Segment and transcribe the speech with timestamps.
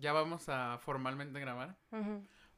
[0.00, 1.76] Ya vamos a formalmente grabar.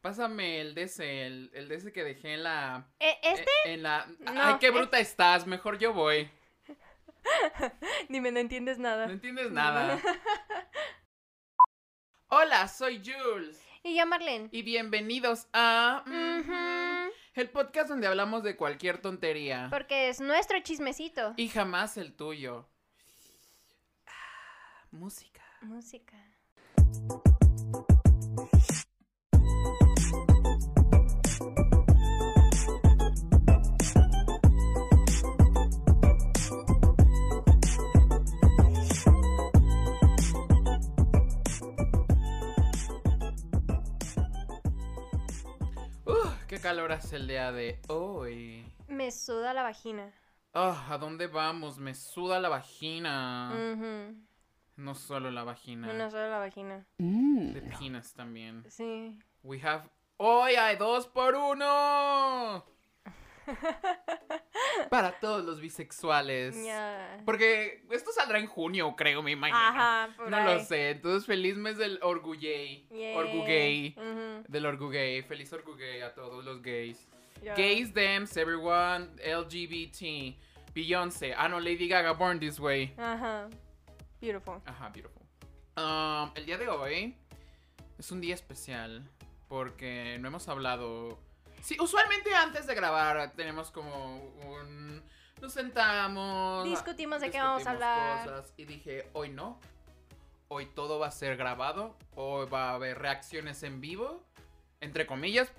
[0.00, 2.86] Pásame el DC, el, el DC que dejé en la...
[3.00, 3.50] Eh, ¿Este?
[3.64, 4.06] eh, En la...
[4.20, 5.46] No, Ay, qué es- bruta estás.
[5.46, 6.30] Mejor yo voy.
[8.08, 9.06] Dime, no entiendes nada.
[9.06, 10.00] No entiendes nada.
[12.28, 13.60] Hola, soy Jules.
[13.82, 14.48] Y yo, Marlene.
[14.52, 16.04] Y bienvenidos a...
[16.06, 17.12] Ujú.
[17.34, 19.66] El podcast donde hablamos de cualquier tontería.
[19.70, 21.34] Porque es nuestro chismecito.
[21.36, 22.68] Y jamás el tuyo.
[24.06, 25.42] Ah, música.
[25.62, 26.16] Música.
[46.62, 48.64] Calor hace el día de hoy.
[48.86, 50.12] Me suda la vagina.
[50.54, 51.78] Ah, ¿a dónde vamos?
[51.78, 53.52] Me suda la vagina.
[54.76, 55.92] No solo la vagina.
[55.92, 56.86] No solo la vagina.
[56.98, 58.64] De penis también.
[58.70, 59.18] Sí.
[59.42, 59.90] We have...
[60.18, 62.64] ¡Hoy hay dos por uno!
[64.90, 66.56] Para todos los bisexuales.
[67.24, 69.58] Porque esto saldrá en junio, creo, me imagino.
[69.58, 70.54] Ajá, por No ahí.
[70.54, 70.90] lo sé.
[70.90, 72.86] Entonces, feliz mes del orgulley.
[72.90, 73.14] Yay.
[73.16, 73.94] Orgugay.
[73.96, 74.44] Ujú.
[74.48, 75.22] Del orgugay.
[75.22, 77.08] Feliz orgugay a todos los gays.
[77.56, 80.36] Gays, thems, everyone, LGBT.
[80.74, 81.34] Beyoncé.
[81.36, 82.94] Ah, no, Lady Gaga, Born This Way.
[82.96, 83.48] Ajá.
[84.20, 84.60] Beautiful.
[84.64, 85.22] Ajá, beautiful.
[85.76, 87.16] Um, el día de hoy
[87.98, 89.08] es un día especial
[89.48, 91.18] porque no hemos hablado.
[91.62, 95.02] Sí, usualmente antes de grabar tenemos como un.
[95.40, 96.64] Nos sentamos.
[96.64, 98.28] Discutimos de qué vamos a hablar.
[98.28, 99.58] cosas, y dije, hoy no.
[100.48, 101.96] Hoy todo va a ser grabado.
[102.14, 104.24] Hoy va a haber reacciones en vivo.
[104.80, 105.50] Entre comillas.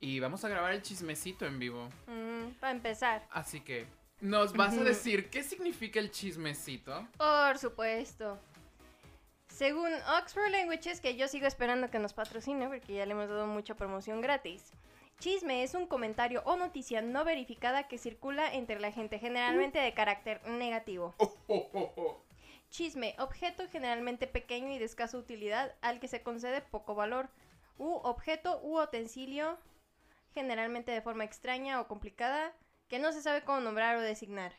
[0.00, 1.88] Y vamos a grabar el chismecito en vivo.
[2.06, 3.26] Ujú, Para empezar.
[3.30, 3.86] Así que.
[4.20, 7.06] ¿Nos vas a decir qué significa el chismecito?
[7.16, 8.38] Por supuesto.
[9.48, 13.46] Según Oxford Languages, que yo sigo esperando que nos patrocine porque ya le hemos dado
[13.46, 14.72] mucha promoción gratis.
[15.18, 19.92] Chisme es un comentario o noticia no verificada que circula entre la gente, generalmente de
[19.92, 21.14] carácter negativo.
[21.18, 22.22] Oh, oh, oh.
[22.70, 27.30] Chisme, objeto generalmente pequeño y de escasa utilidad al que se concede poco valor.
[27.78, 29.58] U objeto u utensilio,
[30.34, 32.52] generalmente de forma extraña o complicada,
[32.88, 34.52] que no se sabe cómo nombrar o designar.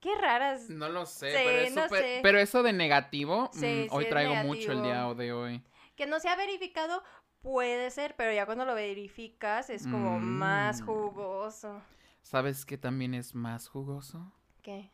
[0.00, 0.70] Qué raras.
[0.70, 2.20] No lo sé, Sí, pero, eso, no sé.
[2.22, 5.62] pero eso de negativo, Sí, mm, hoy es traigo mucho el día de hoy.
[5.96, 7.02] Que no se ha verificado
[7.42, 10.24] puede ser, pero ya cuando lo verificas es como Mm.
[10.24, 11.82] más jugoso.
[12.22, 14.32] ¿Sabes qué también es más jugoso?
[14.62, 14.90] ¿Qué?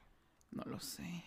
[0.51, 1.25] No lo sé.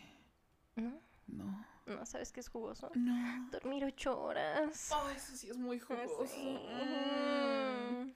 [0.75, 1.02] ¿No?
[1.28, 1.66] No.
[1.85, 2.90] ¿No sabes qué es jugoso?
[2.96, 3.50] No.
[3.52, 4.91] Dormir ocho horas.
[4.94, 6.25] Oh, eso sí es muy Ah, jugoso.
[6.28, 6.58] sí.
[6.68, 8.13] Mm.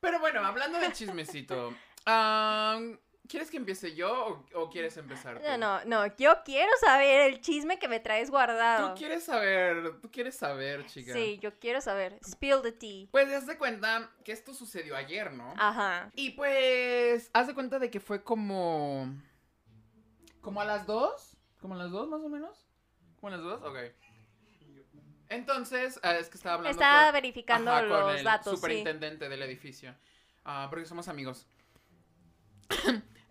[0.00, 1.74] Pero bueno, hablando de chismecito,
[2.06, 2.98] am,
[3.32, 5.48] ¿quieres que empiece yo o, o quieres empezar tú?
[5.48, 8.92] No, no, no, yo quiero saber el chisme que me traes guardado.
[8.92, 11.14] Tú quieres saber, tú quieres saber, chica.
[11.14, 12.18] Sí, yo quiero saber.
[12.22, 13.08] Spill the tea.
[13.10, 15.54] Pues haz de cuenta que esto sucedió ayer, ¿no?
[15.56, 16.10] Ajá.
[16.14, 19.10] Y pues, haz de cuenta de que fue como.
[20.42, 21.38] ¿Como a las dos?
[21.58, 22.66] ¿Como a las dos más o menos?
[23.18, 23.62] ¿Como a las dos?
[23.62, 23.78] Ok.
[25.30, 28.56] Entonces, ah, es que estaba hablando Estaba con, verificando ajá, con los el datos, sí.
[28.56, 29.94] superintendente del edificio.
[30.44, 31.46] Ah, porque somos amigos.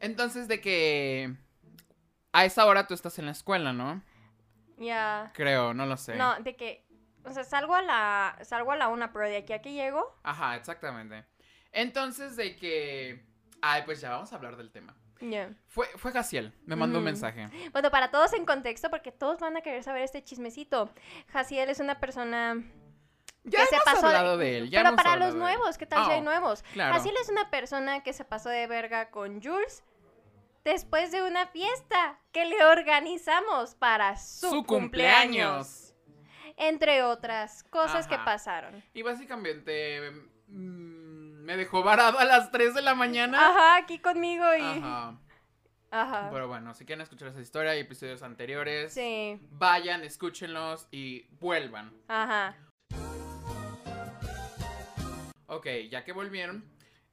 [0.01, 1.33] Entonces, de que.
[2.33, 4.01] A esa hora tú estás en la escuela, ¿no?
[4.77, 5.31] Ya.
[5.33, 6.15] Creo, no lo sé.
[6.15, 6.85] No, de que.
[7.23, 8.37] O sea, salgo a la.
[8.43, 10.19] Salgo a la una, pero de aquí a que llego.
[10.23, 11.25] Ajá, exactamente.
[11.71, 13.25] Entonces, de que.
[13.61, 14.95] Ay, pues ya vamos a hablar del tema.
[15.19, 15.51] Ya.
[15.67, 17.11] Fue, fue Jaciel, me mandó un Ujú.
[17.11, 17.47] mensaje.
[17.73, 20.89] Bueno, para todos en contexto, porque todos van a querer saber este chismecito.
[21.31, 22.55] Jaciel es una persona
[23.43, 24.71] Ya que se pasó de- hablado de él.
[24.71, 25.37] ya pero para los de él.
[25.39, 26.63] nuevos, ¿qué tal si hay nuevos?
[26.73, 26.95] Claro.
[26.95, 29.83] Jaciel es una persona que se pasó de verga con Jules
[30.63, 34.67] después de una fiesta que le organizamos para su, Su, cumpleaños.
[35.67, 35.87] cumpleaños.
[36.57, 38.83] Entre otras cosas que pasaron.
[38.93, 40.11] Y básicamente
[40.47, 43.49] mm, me dejó varado a las 3 de la mañana.
[43.49, 44.61] Ajá, aquí conmigo y...
[44.61, 45.17] Ajá.
[45.93, 46.29] Ajá.
[46.31, 51.93] Pero bueno, si quieren escuchar esa historia y episodios anteriores, Sí, vayan, escúchenlos y vuelvan.
[52.07, 52.55] ajá.
[55.47, 56.63] Ok, ya que volvieron.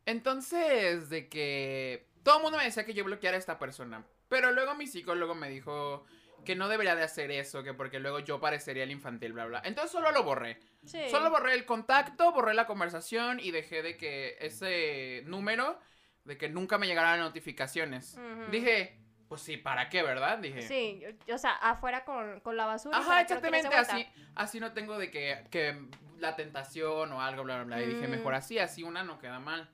[0.07, 4.05] Entonces, de que todo el mundo me decía que yo bloqueara a esta persona.
[4.29, 6.05] Pero luego mi psicólogo me dijo
[6.45, 9.63] que no debería de hacer eso, que porque luego yo parecería el infantil, bla, bla.
[9.65, 10.59] Entonces solo lo borré.
[10.85, 11.09] Sí.
[11.09, 15.79] Solo borré el contacto, borré la conversación y dejé de que ese número,
[16.25, 18.21] de que nunca me llegaran notificaciones.
[18.51, 20.37] Dije, pues sí, ¿para qué, verdad?
[20.37, 20.61] Dije.
[20.61, 21.03] Sí,
[21.33, 22.99] o sea, afuera con, con la basura.
[22.99, 25.83] Ajá, exactamente, así, así no tengo de que, que
[26.19, 27.83] la tentación o algo, bla, bla, bla.
[27.83, 29.71] Y dije, mejor así, así una no queda mal.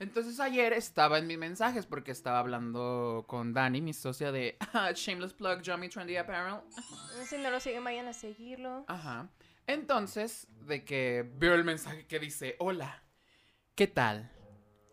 [0.00, 4.56] Entonces ayer estaba en mis mensajes porque estaba hablando con Dani, mi socia de
[4.94, 6.60] Shameless Plug, Yummy Trendy Apparel.
[7.26, 8.84] Si no lo siguen, vayan a seguirlo.
[8.86, 9.28] Ajá.
[9.66, 13.02] Entonces, de que veo el mensaje que dice, hola,
[13.74, 14.30] ¿qué tal?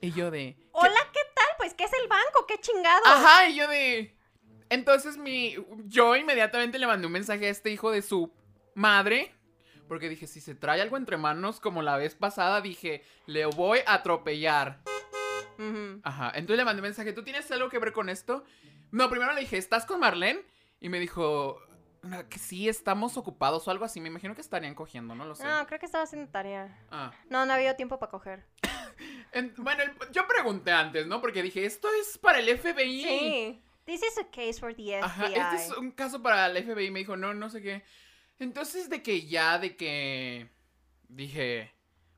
[0.02, 0.56] Y yo de...
[0.58, 0.70] "¿Qué-?".
[0.74, 1.46] Hola, ¿qué tal?
[1.60, 2.46] Pues, ¿qué es el banco?
[2.48, 3.02] ¿Qué chingado?
[3.06, 4.18] Ajá, y yo de...
[4.70, 5.56] Entonces mi...
[5.86, 8.34] Yo inmediatamente le mandé un mensaje a este hijo de su
[8.74, 9.32] madre.
[9.88, 13.80] Porque dije, si se trae algo entre manos como la vez pasada, dije, le voy
[13.86, 14.82] a atropellar.
[16.04, 18.44] Ajá, entonces le mandé un mensaje, ¿tú tienes algo que ver con esto?
[18.92, 20.42] No, primero le dije, ¿estás con Marlene?
[20.80, 21.60] Y me dijo,
[22.04, 24.00] "No, que sí, estamos ocupados o algo así.
[24.00, 25.44] Me imagino que estarían cogiendo, no lo sé.
[25.46, 26.78] No, creo que estaba haciendo tarea.
[26.92, 27.12] Ah.
[27.30, 28.46] No, no ha habido tiempo para coger.
[29.34, 31.20] En- bueno, el- yo pregunté antes, ¿no?
[31.20, 33.04] Porque dije, esto es para el FBI.
[33.04, 33.62] Sí.
[33.86, 35.02] This is a case for the FBI.
[35.04, 36.90] Ajá, este es un caso para el FBI.
[36.92, 37.84] Me dijo, no, no sé qué.
[38.40, 40.50] Entonces, de que ya, de que
[41.10, 41.72] dije,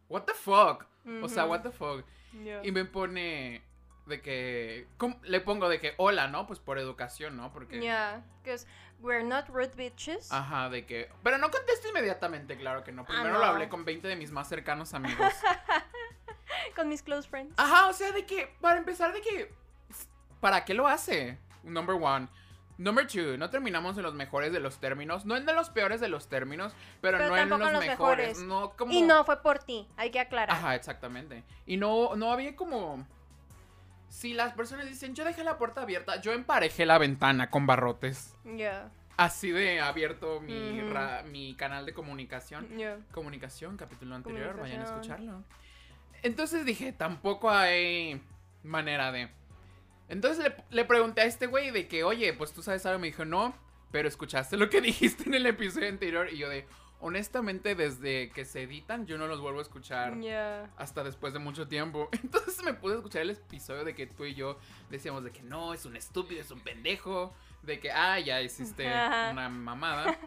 [0.10, 0.86] what the fuck?
[1.24, 2.06] O sea, what the fuck.
[2.34, 2.62] Yeah.
[2.64, 3.62] Y me pone
[4.06, 5.20] de que, ¿cómo?
[5.24, 6.48] le pongo de que, hola, ¿no?
[6.48, 7.52] Pues por educación, ¿no?
[7.52, 7.80] Porque...
[7.82, 8.66] Yeah, because
[9.02, 10.32] we're not rude bitches.
[10.32, 11.10] Ajá, de que...
[11.24, 13.06] Pero no contesto inmediatamente, claro que no.
[13.06, 13.52] Primero lo Ah, no.
[13.54, 15.34] hablé con 20 de mis más cercanos amigos.
[16.76, 17.54] Con mis close friends.
[17.58, 19.54] Ajá, o sea, de que, para empezar, de que,
[20.40, 21.38] ¿para qué lo hace?
[21.64, 22.28] Number one.
[22.78, 26.00] Number two, no terminamos en los mejores de los términos, no en de los peores
[26.00, 27.88] de los términos, pero, Pero no en los, mejores.
[27.90, 28.40] mejores.
[28.44, 28.92] No como...
[28.94, 30.56] Y no fue por ti, hay que aclarar.
[30.56, 31.44] Ajá, exactamente.
[31.66, 33.06] Y no, no había como...
[34.10, 38.36] Si las personas dicen, yo dejé la puerta abierta, yo emparejé la ventana con barrotes.
[38.46, 42.68] Yeah, Así de abierto mi, ra- mi canal de comunicación.
[42.78, 43.00] yeah.
[43.12, 45.00] Comunicación, capítulo anterior, vayan a Comunicación.
[45.02, 45.44] escucharlo.
[46.24, 48.22] Entonces dije, tampoco hay
[48.64, 49.30] manera de...
[50.10, 53.08] Entonces le, le pregunté a este güey de que, oye, pues tú sabes algo, me
[53.08, 53.56] dijo, no,
[53.92, 56.66] pero escuchaste lo que dijiste en el episodio anterior y yo de,
[57.00, 60.70] honestamente, desde que se editan, yo no los vuelvo a escuchar Yeah.
[60.78, 62.10] hasta después de mucho tiempo.
[62.24, 64.58] Entonces me pude escuchar el episodio de que tú y yo
[64.90, 67.34] decíamos de que no, es un estúpido, es un pendejo,
[67.64, 68.86] de que, ah, ya hiciste
[69.32, 70.18] una mamada.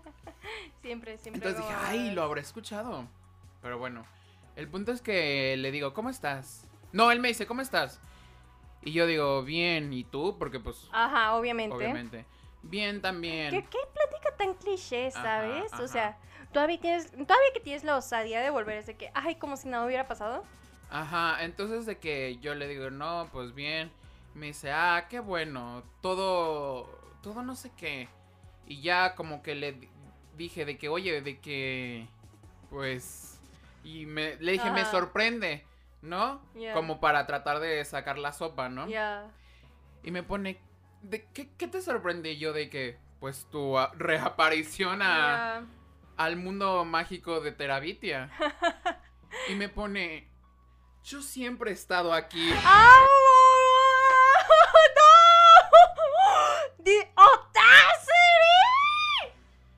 [0.83, 1.49] Siempre, siempre.
[1.49, 3.09] Entonces dije, ay, lo habré escuchado.
[3.63, 4.05] Pero bueno,
[4.57, 6.67] el punto es que le digo, ¿cómo estás?
[6.93, 8.01] No, él me dice, ¿cómo estás?
[8.83, 10.37] Y yo digo, bien, ¿y tú?
[10.39, 11.75] Porque pues, Ajá, obviamente.
[11.75, 12.25] obviamente.
[12.63, 13.51] Bien también.
[13.51, 15.73] ¿Qué, qué plática tan cliché, ¿sabes?
[15.73, 15.83] ajá.
[15.83, 16.19] O sea,
[16.53, 19.87] todavía tienes, todavía que tienes la osadía de volver ese que, ay, como si nada
[19.87, 20.45] hubiera pasado.
[20.91, 23.91] Ajá, entonces de que yo le digo, no, pues bien.
[24.35, 26.87] Me dice, ah, qué bueno, todo,
[27.23, 28.09] todo no sé qué.
[28.67, 29.89] Y ya como que le di-
[30.37, 32.07] dije de que, oye, de que,
[32.71, 33.41] pues,
[33.83, 35.65] y me, le dije, me sorprende,
[36.03, 36.43] ¿no?
[36.75, 38.89] Como para tratar de sacar la sopa, ¿no?
[38.89, 39.31] Ya.
[40.03, 40.61] Y me pone,
[41.03, 45.67] ¿de qué, qué te sorprende yo de que, pues, tu reaparición a
[46.21, 48.31] al mundo mágico de Terabitia.
[49.49, 50.29] y me pone,
[51.03, 52.51] yo siempre he estado aquí.
[52.63, 53.07] ¡Ah!
[54.97, 55.11] ¡No!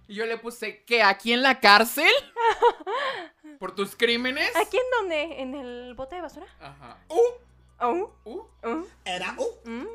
[0.09, 1.01] Y yo le puse, ¿qué?
[1.01, 2.11] ¿Aquí en la cárcel?
[3.63, 4.51] ¿Por tus crímenes?
[4.57, 5.41] ¿Aquí en dónde?
[5.41, 6.47] ¿En el bote de basura?
[6.61, 6.99] Ajá.
[7.09, 8.11] Uh, uh.
[8.25, 9.69] oh, Era uh.
[9.71, 9.87] mm,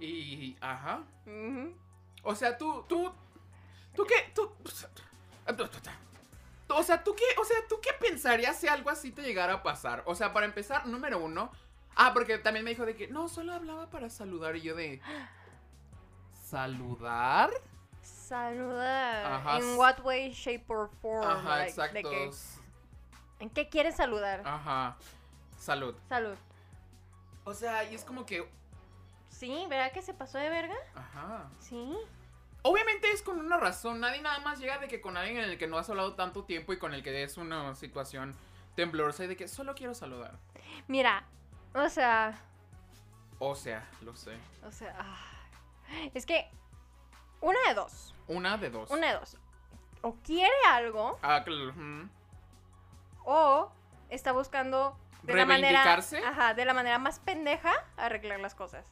[0.00, 1.04] Y, ajá.
[1.24, 1.72] mhm.
[2.24, 3.12] O sea, tú, tú,
[3.94, 4.50] tú qué, tú,
[6.68, 9.62] o sea, tú qué, o sea, tú qué pensarías si algo así te llegara a
[9.62, 10.02] pasar.
[10.06, 11.52] O sea, para empezar, número uno.
[11.94, 15.00] Ah, porque también me dijo de que no, solo hablaba para saludar y yo de
[16.44, 17.50] saludar.
[18.02, 19.26] Saludar.
[19.32, 21.22] Ajá, ¿En s- what way, shape or form?
[21.24, 21.68] Ajá, Like, de
[22.00, 22.10] exacto.
[22.10, 22.30] que-
[23.40, 24.42] ¿En qué quieres saludar?
[24.44, 24.96] Ajá.
[25.58, 25.94] Salud.
[26.08, 26.36] Salud.
[27.44, 28.48] O sea, y es como que,
[29.28, 30.74] Sí, ¿verdad que se pasó de verga?
[30.94, 31.50] ajá.
[31.58, 31.94] Sí.
[32.62, 34.00] Obviamente es con una razón.
[34.00, 36.44] Nadie nada más llega de que con alguien en el que no has hablado tanto
[36.44, 38.34] tiempo y con el que es una situación
[38.74, 40.38] temblorosa y de que solo quiero saludar.
[40.88, 41.24] Mira,
[41.74, 42.40] o sea,
[43.38, 44.36] O sea, lo sé.
[44.64, 45.18] o sea, ah,
[46.14, 46.50] es que
[47.40, 48.90] una de dos, Una de dos.
[48.90, 49.36] una de dos.
[50.02, 51.72] O quiere algo Ah, claro.
[53.26, 53.70] O
[54.08, 56.00] está buscando de la manera,
[56.54, 58.86] de la manera más pendeja arreglar las cosas.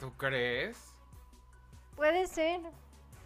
[0.00, 0.94] ¿Tú crees?
[1.96, 2.60] Puede ser.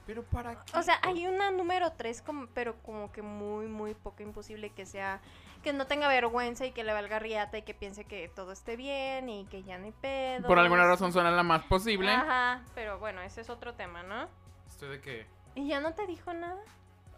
[0.07, 0.77] Pero para qué?
[0.77, 4.87] O sea, hay una número 3, como, pero como que muy, muy poco imposible que
[4.87, 5.21] sea,
[5.62, 8.77] que no tenga vergüenza y que le valga riata y que piense que todo esté
[8.77, 10.49] bien y que ya no hay pedo.
[10.49, 12.11] Por alguna razón suena la más posible.
[12.11, 14.29] Ajá, pero bueno, ese es otro tema, ¿no?
[14.67, 15.27] Estoy de que.
[15.55, 16.62] ¿Y ya no te dijo nada?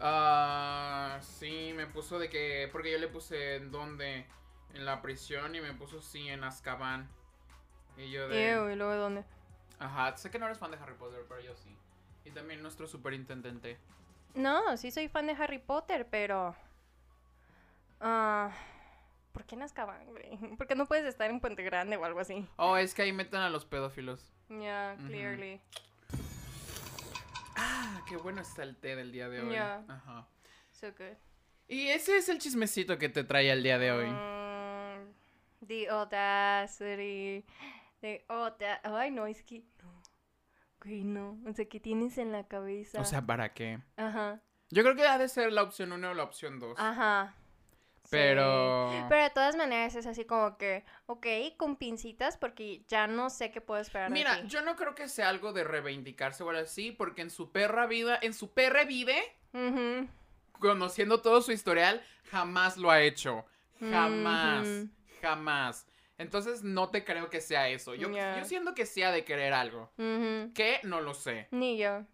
[0.05, 2.67] Ah, sí, me puso de que.
[2.71, 4.25] Porque yo le puse en dónde.
[4.73, 7.09] En la prisión y me puso sí en Azkaban.
[7.95, 8.51] Y yo de.
[8.51, 9.23] Ew, ¿y luego dónde?
[9.79, 11.75] Ajá, sé que no eres fan de Harry Potter, pero yo sí.
[12.25, 13.77] Y también nuestro superintendente.
[14.33, 16.55] No, sí soy fan de Harry Potter, pero...
[18.01, 18.51] ah,
[19.31, 20.37] ¿por qué en Azkaban, güey?
[20.57, 22.47] ¿Por qué no puedes estar en Puente Grande o algo así?
[22.57, 24.33] Oh, es que ahí meten a los pedófilos.
[24.49, 25.61] Yeah, clearly.
[27.95, 29.53] Ah, qué bueno está el té del día de hoy.
[29.53, 29.83] Ya.
[29.87, 30.27] Ajá.
[30.71, 31.15] So good.
[31.67, 34.09] Y ese es el chismecito que te trae el día de hoy.
[34.09, 37.45] Mm, the audacity.
[38.01, 39.63] The auda- Ay, no, es que.
[39.81, 40.01] No.
[40.83, 41.39] Güey, no.
[41.47, 42.99] O sea, ¿qué tienes en la cabeza?
[42.99, 43.79] O sea, ¿para qué?
[43.95, 44.41] Ajá.
[44.69, 46.77] Yo creo que ha de ser la opción 1 o la opción 2.
[46.79, 47.35] Ajá.
[48.13, 48.19] Sí.
[48.19, 49.05] Pero...
[49.09, 51.25] Pero de todas maneras es así como que, ok,
[51.57, 55.29] con pincitas, porque ya no sé qué puedo esperar Mira, yo no creo que sea
[55.29, 59.15] algo de reivindicarse o algo así, porque en su perra vida, en su perra vive,
[60.59, 63.45] conociendo todo su historial, jamás lo ha hecho.
[63.79, 64.67] Jamás.
[65.21, 65.87] Jamás.
[66.17, 67.95] Entonces no te creo que sea eso.
[67.95, 69.91] Yo, yo siento que sea de querer algo.
[69.97, 71.47] Que no lo sé.
[71.51, 72.05] Ni yo.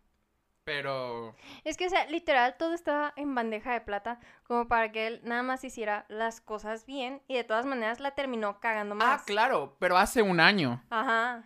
[0.69, 1.35] Pero.
[1.63, 5.21] Es que, o sea, literal, todo estaba en bandeja de plata, como para que él
[5.23, 9.21] nada más hiciera las cosas bien, y de todas maneras la terminó cagando más.
[9.21, 9.75] Ah, claro.
[9.79, 10.83] Pero hace un año.
[10.91, 11.43] Ajá,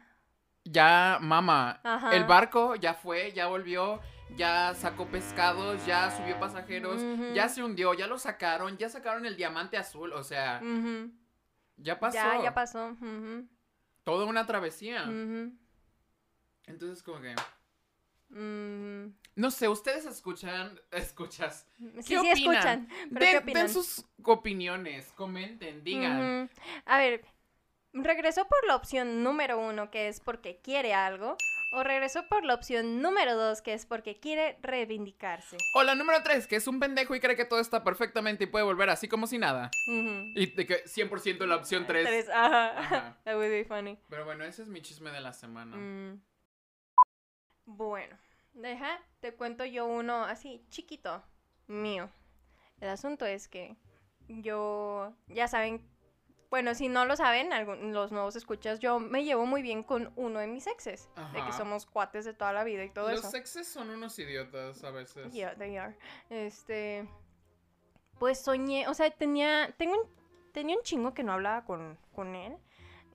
[0.65, 1.79] Ya, mamá.
[1.85, 2.13] ajá.
[2.13, 4.01] El barco ya fue, ya volvió.
[4.35, 7.01] Ya sacó pescados, ya subió pasajeros,
[7.33, 10.59] ya se hundió, ya lo sacaron, ya sacaron el diamante azul, o sea,
[11.77, 12.17] ya pasó.
[12.17, 12.97] Ya, ya pasó.
[14.03, 15.03] Toda una travesía.
[16.65, 17.35] Entonces, como que.
[18.29, 19.13] Ujú.
[19.35, 20.79] No sé, ustedes escuchan.
[20.91, 21.67] Escuchas.
[21.77, 22.33] Sí, ¿Qué sí opinan?
[22.33, 22.87] escuchan.
[23.09, 23.65] Pero ¿qué Den, opinan?
[23.65, 26.49] den sus opiniones, comenten, digan.
[26.85, 27.25] A ver,
[27.93, 31.35] ¿regresó por la opción número uno, que es porque quiere algo?
[31.75, 35.57] ¿O regresó por la opción número dos, que es porque quiere reivindicarse?
[35.73, 38.47] O la número 3, que es un pendejo y cree que todo está perfectamente y
[38.47, 39.71] puede volver así como si nada.
[39.87, 42.05] Y de que 100% la opción 3.
[42.05, 42.77] Tres, ajá.
[42.77, 43.17] Ajá.
[43.23, 43.97] That would be funny.
[44.07, 45.75] Pero bueno, ese es mi chisme de la semana.
[45.75, 46.21] Mm.
[47.65, 48.17] Bueno,
[48.53, 51.23] deja, te cuento yo uno así, chiquito,
[51.67, 52.09] mío.
[52.79, 53.75] El asunto es que
[54.27, 55.87] yo, ya saben,
[56.49, 60.11] bueno, si no lo saben, algún- los nuevos escuchas, yo me llevo muy bien con
[60.15, 63.23] uno de mis exes, de que somos cuates de toda la vida y todo Los
[63.25, 63.37] eso.
[63.37, 65.33] exes son unos idiotas a veces.
[65.33, 65.97] Yeah, they are.
[66.29, 67.07] Este,
[68.19, 70.09] pues soñé, o sea, tenía, tengo un,
[70.51, 72.57] tenía un chingo que no hablaba con, con él.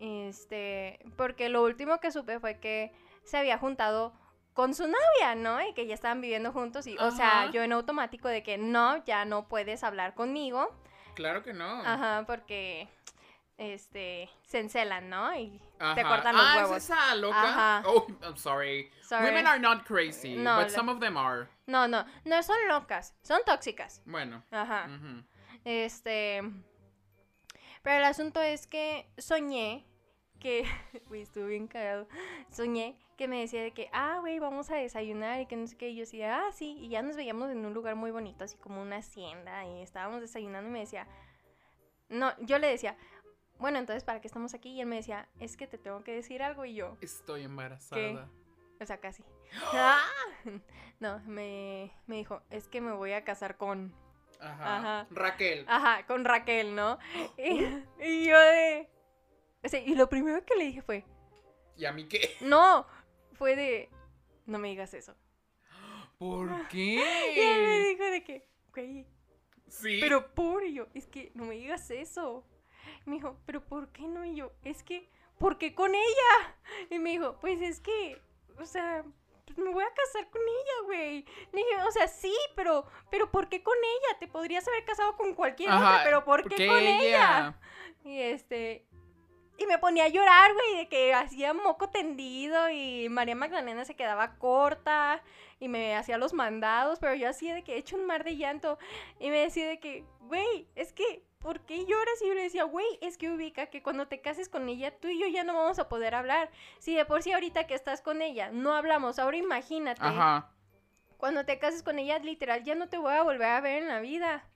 [0.00, 2.93] Este, porque lo último que supe fue que
[3.25, 4.12] se había juntado
[4.59, 5.65] con su novia, ¿no?
[5.65, 9.05] Y que ya estaban viviendo juntos y, o sea, yo en automático de que no,
[9.05, 10.77] ya no puedes hablar conmigo.
[11.15, 11.81] Claro que no.
[11.85, 12.88] Ajá, porque,
[13.57, 15.33] este, se encelan, ¿no?
[15.33, 15.62] Y
[15.95, 16.77] te cortan los ah, huevos.
[16.79, 17.41] ¿es esa loca?
[17.41, 17.83] Ajá.
[17.87, 18.91] Oh, I'm sorry.
[19.00, 19.27] Sorry.
[19.27, 21.49] Women are not crazy, No, but lo- some of them are.
[21.67, 24.03] No, no, no son locas, son tóxicas.
[24.07, 24.43] Bueno.
[24.50, 24.88] Ajá.
[25.65, 26.43] Este.
[27.85, 29.87] Pero el asunto es que soñé
[30.38, 30.64] que.
[31.09, 32.07] Güey, estuve bien cagado.
[32.50, 35.76] Soñé que me decía de que, ah, güey, vamos a desayunar y que no sé
[35.76, 35.90] qué.
[35.90, 36.76] Y yo decía, ah, sí.
[36.78, 39.66] Y ya nos veíamos en un lugar muy bonito, así como una hacienda.
[39.66, 41.07] Y estábamos desayunando y me decía,
[42.09, 42.97] no, yo le decía,
[43.59, 44.71] bueno, entonces, ¿para qué estamos aquí?
[44.71, 46.64] Y él me decía, es que te tengo que decir algo.
[46.64, 48.30] Y yo, Estoy embarazada.
[48.80, 49.25] o sea, casi.
[49.73, 50.00] ¡Ah!
[51.00, 53.95] No, me, me dijo, es que me voy a casar con.
[54.40, 54.76] Ajá.
[54.76, 55.07] Ajá.
[55.11, 55.64] Raquel.
[55.68, 56.99] Ajá, con Raquel, ¿no?
[57.38, 57.64] Y,
[58.04, 58.90] y yo de...
[59.65, 61.05] o sea, y lo primero que le dije fue,
[61.77, 62.37] ¿Y a mí qué?
[62.41, 62.87] no,
[63.35, 63.88] fue de,
[64.47, 65.15] no me digas eso.
[66.19, 67.88] ¿Por Y él me qué?
[67.91, 68.49] dijo de que,
[69.69, 69.99] Sí.
[70.00, 72.45] pero por y yo, es que no me digas eso.
[73.07, 74.25] Y me dijo, pero ¿por qué no?
[74.25, 76.57] Y yo, es que, ¿por qué con ella?
[76.91, 78.21] Y me dijo, pues es que,
[78.59, 79.05] o sea,
[79.45, 81.25] pues me voy a casar con ella, güey.
[81.53, 84.19] Le dije, o sea, sí, pero, pero ¿por qué con ella?
[84.19, 87.00] Te podrías haber casado con cualquier otra, pero ¿por ¿por qué qué con ella?
[87.03, 87.61] ella?
[88.05, 88.87] Y este.
[89.59, 93.97] Y me ponía a llorar, güey, de que hacía moco tendido y María Magdalena se
[93.97, 95.21] quedaba corta
[95.59, 98.37] y me hacía los mandados, pero yo hacía de que he hecho un mar de
[98.37, 98.79] llanto
[99.19, 102.23] y me decía de que, güey, es que, ¿por qué lloras?
[102.23, 105.09] Y yo le decía, güey, es que ubica que cuando te cases con ella, tú
[105.09, 106.50] y yo ya no vamos a poder hablar.
[106.79, 110.53] Si de por sí ahorita que estás con ella no hablamos, ahora imagínate Ajá.
[111.17, 113.88] cuando te cases con ella, literal, ya no te voy a volver a ver en
[113.88, 114.49] la vida.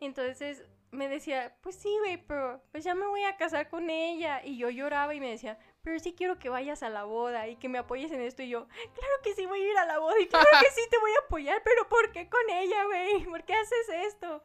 [0.00, 4.42] Entonces me decía, pues sí, güey, pero pues ya me voy a casar con ella.
[4.44, 7.56] Y yo lloraba y me decía, pero sí quiero que vayas a la boda y
[7.56, 8.42] que me apoyes en esto.
[8.42, 10.82] Y yo, claro que sí voy a ir a la boda y claro que sí
[10.90, 13.24] te voy a apoyar, pero ¿por qué con ella, güey?
[13.24, 14.42] ¿Por qué haces esto?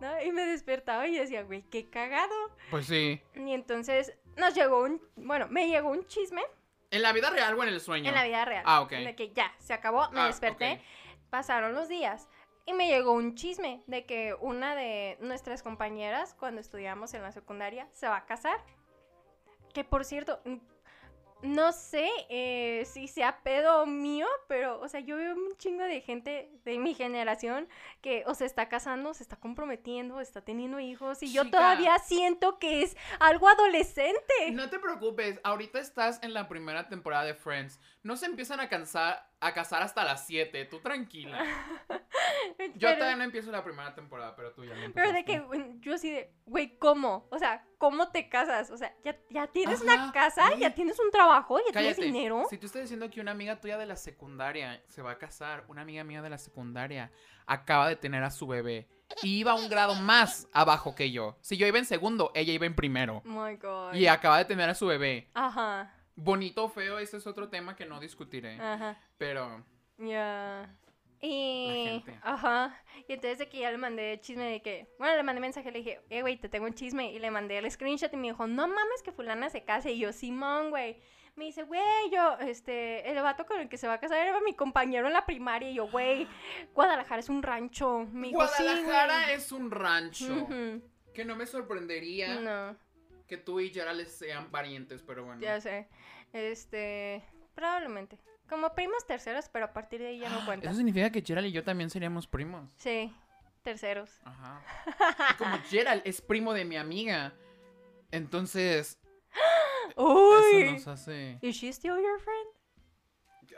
[0.00, 0.22] ¿No?
[0.22, 2.34] Y me despertaba y decía, güey, qué cagado.
[2.70, 3.20] Pues sí.
[3.34, 6.42] Y entonces nos llegó un, bueno, me llegó un chisme
[6.92, 8.08] ¿En la vida real o en el sueño?
[8.08, 8.64] en la vida real.
[8.66, 8.90] Ah, ok.
[8.92, 10.72] De que ya, se acabó, me Ah, desperté.
[10.72, 10.80] ok.
[11.30, 12.28] Pasaron los días
[12.70, 17.32] y me llegó un chisme de que una de nuestras compañeras, cuando estudiamos en la
[17.32, 18.58] secundaria, se va a casar.
[19.74, 20.40] Que por cierto,
[21.42, 26.00] no sé eh, si sea pedo mío, pero, o sea, yo veo un chingo de
[26.00, 27.68] gente de mi generación
[28.02, 31.58] que o se está casando, se está comprometiendo, está teniendo hijos, y yo Chica.
[31.58, 34.52] todavía siento que es algo adolescente.
[34.52, 37.80] No te preocupes, ahorita estás en la primera temporada de Friends.
[38.02, 41.44] No se empiezan a cansar, a casar hasta las 7, tú tranquila.
[42.76, 45.42] Yo todavía no empiezo la primera temporada, pero tú ya la Pero de que
[45.80, 47.26] yo así de, güey, ¿cómo?
[47.30, 48.70] O sea, ¿cómo te casas?
[48.70, 51.94] O sea, ya, ya tienes Ajá, una casa, ya tienes un trabajo, ya Cállate.
[51.94, 52.44] tienes dinero.
[52.50, 55.64] Si tú estás diciendo que una amiga tuya de la secundaria se va a casar,
[55.68, 57.10] una amiga mía de la secundaria
[57.46, 58.88] acaba de tener a su bebé
[59.22, 61.36] y iba un grado más abajo que yo.
[61.40, 63.22] Si yo iba en segundo, ella iba en primero.
[63.26, 63.94] Oh my god.
[63.94, 65.28] Y acaba de tener a su bebé.
[65.34, 68.60] Ajá, Bonito o feo, ese es otro tema que no discutiré.
[68.60, 68.98] ajá.
[69.16, 69.64] Pero
[69.98, 70.74] Ya.
[71.20, 72.02] Y.
[72.22, 72.82] Ajá.
[73.06, 74.86] Y entonces de que ya le mandé chisme de que.
[74.98, 77.12] Bueno, le mandé mensaje, le dije, eh, güey, te tengo un chisme.
[77.12, 79.92] Y le mandé el screenshot y me dijo, no mames que fulana se case.
[79.92, 80.96] Y yo, Simón, güey.
[81.36, 84.40] Me dice, güey, yo, este, el vato con el que se va a casar era
[84.40, 85.70] mi compañero en la primaria.
[85.70, 86.26] Y yo, güey,
[86.74, 88.06] Guadalajara es un rancho.
[88.12, 90.48] Me dijo, Guadalajara es un rancho.
[91.14, 92.76] Que no me sorprendería No,
[93.26, 95.40] que tú y Gerald sean parientes, pero bueno.
[95.40, 95.88] ya sé.
[96.32, 97.22] Este,
[97.54, 98.18] probablemente.
[98.50, 100.66] Como primos terceros, pero a partir de ahí ya no cuenta.
[100.68, 102.70] Eso significa que Gerald y yo también seríamos primos.
[102.76, 103.14] Sí,
[103.62, 104.10] terceros.
[104.24, 104.60] Ajá.
[105.30, 107.32] Y como Gerald es primo de mi amiga,
[108.10, 108.98] entonces
[109.96, 110.62] Uy.
[110.62, 111.38] eso nos hace.
[111.40, 112.48] ¿Is she still your friend?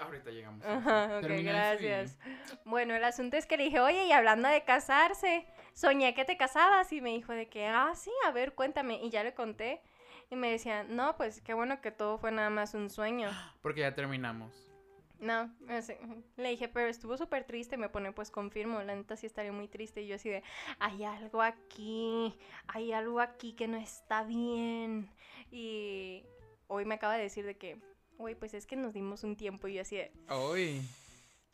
[0.00, 0.64] Ahorita llegamos.
[0.64, 2.18] Ajá, ok, y- gracias.
[2.64, 6.37] Bueno, el asunto es que le dije, oye, y hablando de casarse, soñé que te
[6.37, 9.00] casabas y me dijo de que, ah, sí, a ver, cuéntame.
[9.02, 9.80] Y ya le conté
[10.30, 13.30] y me decía, no, pues qué bueno que todo fue nada más un sueño.
[13.62, 14.68] Porque ya terminamos.
[15.23, 15.95] No, así,
[16.37, 19.69] le dije, pero estuvo súper triste, me pone, pues confirmo, la neta sí estaría muy
[19.69, 20.02] triste.
[20.02, 20.43] Y yo así de,
[20.81, 22.35] hay algo aquí,
[22.67, 25.09] hay algo aquí que no está bien.
[25.52, 26.25] Y
[26.67, 27.81] hoy me acaba de decir de que,
[28.19, 30.12] güey, pues es que nos dimos un tiempo y yo así de,
[30.50, 30.83] Uy.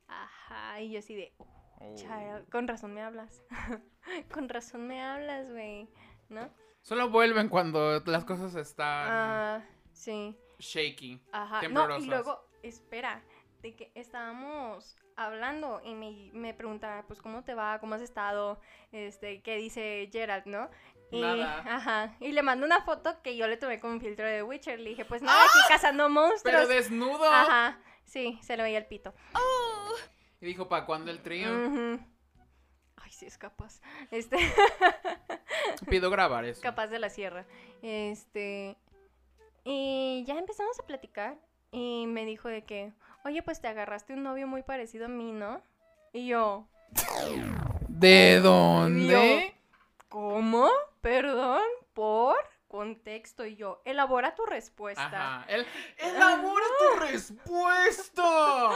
[0.06, 1.32] ajá, y yo así de,
[1.80, 1.94] Oh.
[1.94, 3.40] Child, con razón me hablas.
[4.32, 5.88] con razón me hablas, güey.
[6.28, 6.50] ¿No?
[6.82, 10.36] Solo vuelven cuando las cosas están Ah, sí.
[10.58, 11.22] shaky.
[11.30, 11.68] Ajá.
[11.68, 13.22] No, y luego, espera,
[13.60, 17.78] de que estábamos hablando y me, me preguntaba, pues, ¿cómo te va?
[17.80, 18.60] ¿Cómo has estado?
[18.92, 20.70] Este, ¿qué dice Gerald, no?
[21.10, 21.62] Y, Nada.
[21.66, 22.16] Ajá.
[22.20, 24.78] Y le mandó una foto que yo le tomé con un filtro de Witcher.
[24.78, 26.54] Le dije, pues nada, aquí cazando monstruos.
[26.54, 26.64] ¡Ah!
[26.66, 27.24] Pero desnudo.
[27.24, 27.78] Ajá.
[28.04, 29.12] Sí, se le veía el pito.
[30.40, 31.48] Y dijo, ¿para cuándo el trío?
[31.50, 32.00] Ujú.
[32.96, 33.80] Ay, sí, es capaz.
[34.10, 34.36] Este.
[35.90, 36.62] Pido grabar eso.
[36.62, 37.46] capaz de la sierra.
[37.82, 38.76] Este.
[39.64, 41.36] Y ya empezamos a platicar.
[41.70, 42.92] Y me dijo de que,
[43.24, 45.62] oye, pues te agarraste un novio muy parecido a mí, ¿no?
[46.12, 46.66] Y yo,
[47.88, 49.54] ¿De dónde?
[50.08, 50.70] ¿cómo?
[51.00, 51.62] ¿Perdón?
[51.92, 52.36] ¿Por?
[52.68, 53.46] Contexto.
[53.46, 55.06] Y yo, elabora tu respuesta.
[55.06, 55.46] Ajá.
[55.48, 55.66] El,
[55.98, 58.70] elabora tu respuesta.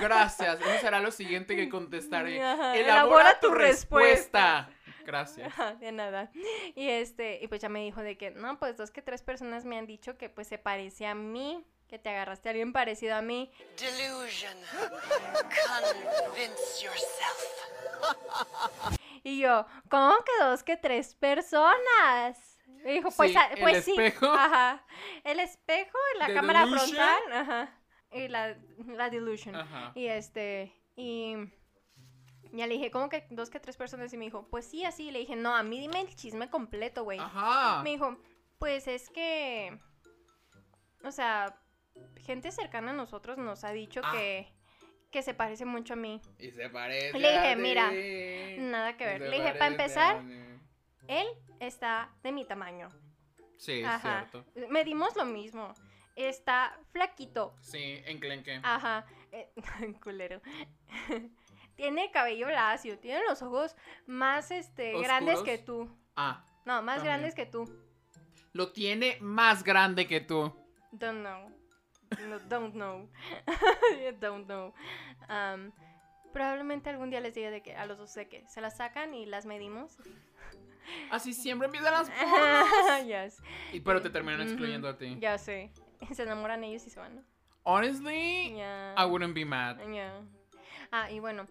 [0.00, 0.60] Gracias.
[0.60, 2.42] Eso será lo siguiente que contestaré.
[2.42, 4.70] Ajá, Elabora, tu respuesta.
[5.06, 5.48] Gracias.
[5.48, 6.30] Ajá, de nada.
[6.74, 9.64] Y este, y pues ya me dijo de que, no, pues dos que tres personas
[9.64, 13.16] me han dicho que pues se parece a mí, que te agarraste a alguien parecido
[13.16, 13.50] a mí.
[13.78, 14.56] Delusion.
[16.24, 17.38] Convince yourself.
[19.22, 22.58] Y yo, ¿cómo que dos que tres personas?
[22.84, 23.90] Me dijo, pues, Sí, a- el pues sí.
[23.92, 24.26] espejo.
[24.32, 24.82] Ajá.
[25.24, 26.88] El espejo, la The cámara delusion.
[26.96, 27.78] frontal, ajá.
[28.12, 29.54] Y la, la delusion.
[29.56, 29.92] Ajá.
[29.94, 31.34] Y este, y
[32.52, 34.12] ya le dije, ¿cómo que dos que tres personas?
[34.12, 35.08] Y me dijo, pues sí, así.
[35.08, 37.18] Y le dije, no, a mí dime el chisme completo, güey.
[37.18, 37.82] Ajá.
[37.82, 38.16] Me dijo,
[38.58, 39.78] pues es que,
[41.04, 41.60] o sea,
[42.24, 44.12] gente cercana a nosotros nos ha dicho Ah.
[44.12, 44.52] que,
[45.10, 46.20] que se parece mucho a mí.
[46.38, 47.18] Y se parece.
[47.18, 47.90] Le dije, a mira.
[48.70, 49.22] Nada que ver.
[49.22, 50.34] se Le dije, para empezar, a ti".
[51.08, 51.26] él
[51.60, 52.88] está de mi tamaño.
[53.56, 54.26] Sí, Ajá.
[54.30, 54.44] cierto.
[54.70, 55.74] Medimos lo mismo.
[56.16, 57.54] Está flaquito.
[57.60, 58.60] Sí, enclenque.
[58.62, 59.06] Ajá.
[59.32, 59.50] Eh,
[60.02, 60.40] culero.
[61.76, 62.98] tiene cabello lacio.
[62.98, 65.88] Tiene los ojos más este grandes que tú.
[66.16, 67.04] Ah, No, más También.
[67.16, 67.64] grandes que tú.
[68.52, 70.52] lo tiene más grande que tú.
[70.92, 71.50] Don't know.
[72.28, 73.08] No, don't know.
[74.20, 74.74] don't know.
[75.28, 75.72] Um,
[76.32, 79.14] probablemente algún día les diga de que a los dos de que se las sacan
[79.14, 79.96] y las medimos.
[81.10, 82.10] Así siempre empiezan las
[83.06, 83.42] yes.
[83.72, 85.16] Y pero te terminan excluyendo a ti.
[85.20, 85.72] Ya sé.
[86.12, 87.24] Se enamoran ellos y se van.
[87.62, 88.58] Honestly.
[88.58, 89.76] I wouldn't be mad.
[89.92, 90.20] Ya.
[90.90, 91.46] Ah, y bueno.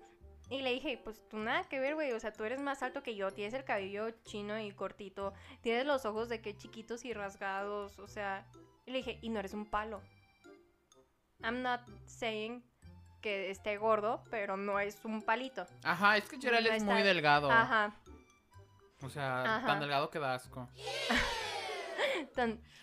[0.50, 2.12] Y le dije, pues tú nada que ver, güey.
[2.14, 3.32] O sea, tú eres más alto que yo.
[3.32, 5.34] Tienes el cabello chino y cortito.
[5.62, 8.00] Tienes los ojos de que chiquitos y rasgados.
[8.00, 8.48] O sea.
[8.86, 10.02] Y le dije, y no eres un palo.
[11.44, 12.64] I'm not saying
[13.22, 15.66] que esté gordo, pero no es un palito.
[15.84, 17.52] Ajá, es que Gerald No es está- muy delgado.
[17.52, 17.96] Ajá.
[19.02, 19.68] O sea, Ajá.
[19.68, 20.68] tan delgado que da asco.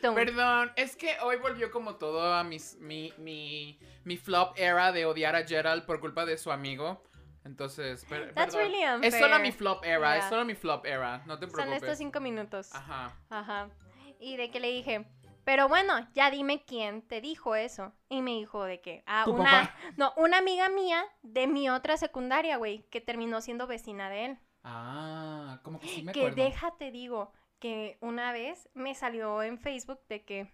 [0.02, 5.06] Perdón, es que hoy volvió como todo a mis, mi, mi, mi flop era de
[5.06, 7.02] odiar a Gerald por culpa de su amigo.
[7.44, 8.72] Entonces, per- That's perdón.
[8.72, 11.82] really es solo mi flop era, es solo mi flop era, no te Son preocupes.
[11.82, 12.74] estos cinco minutos.
[12.74, 13.12] Ajá.
[13.30, 13.68] Ajá.
[14.18, 15.06] Y de que le dije,
[15.46, 17.92] pero bueno, ya dime quién te dijo eso.
[18.08, 19.74] Y me dijo de que, ah, Tu una, papá.
[19.96, 24.38] no, una amiga mía de mi otra secundaria, güey, que terminó siendo vecina de él.
[24.64, 26.42] Ah, como que sí me que acuerdo.
[26.42, 30.52] déjate, digo, que una vez me salió en Facebook de que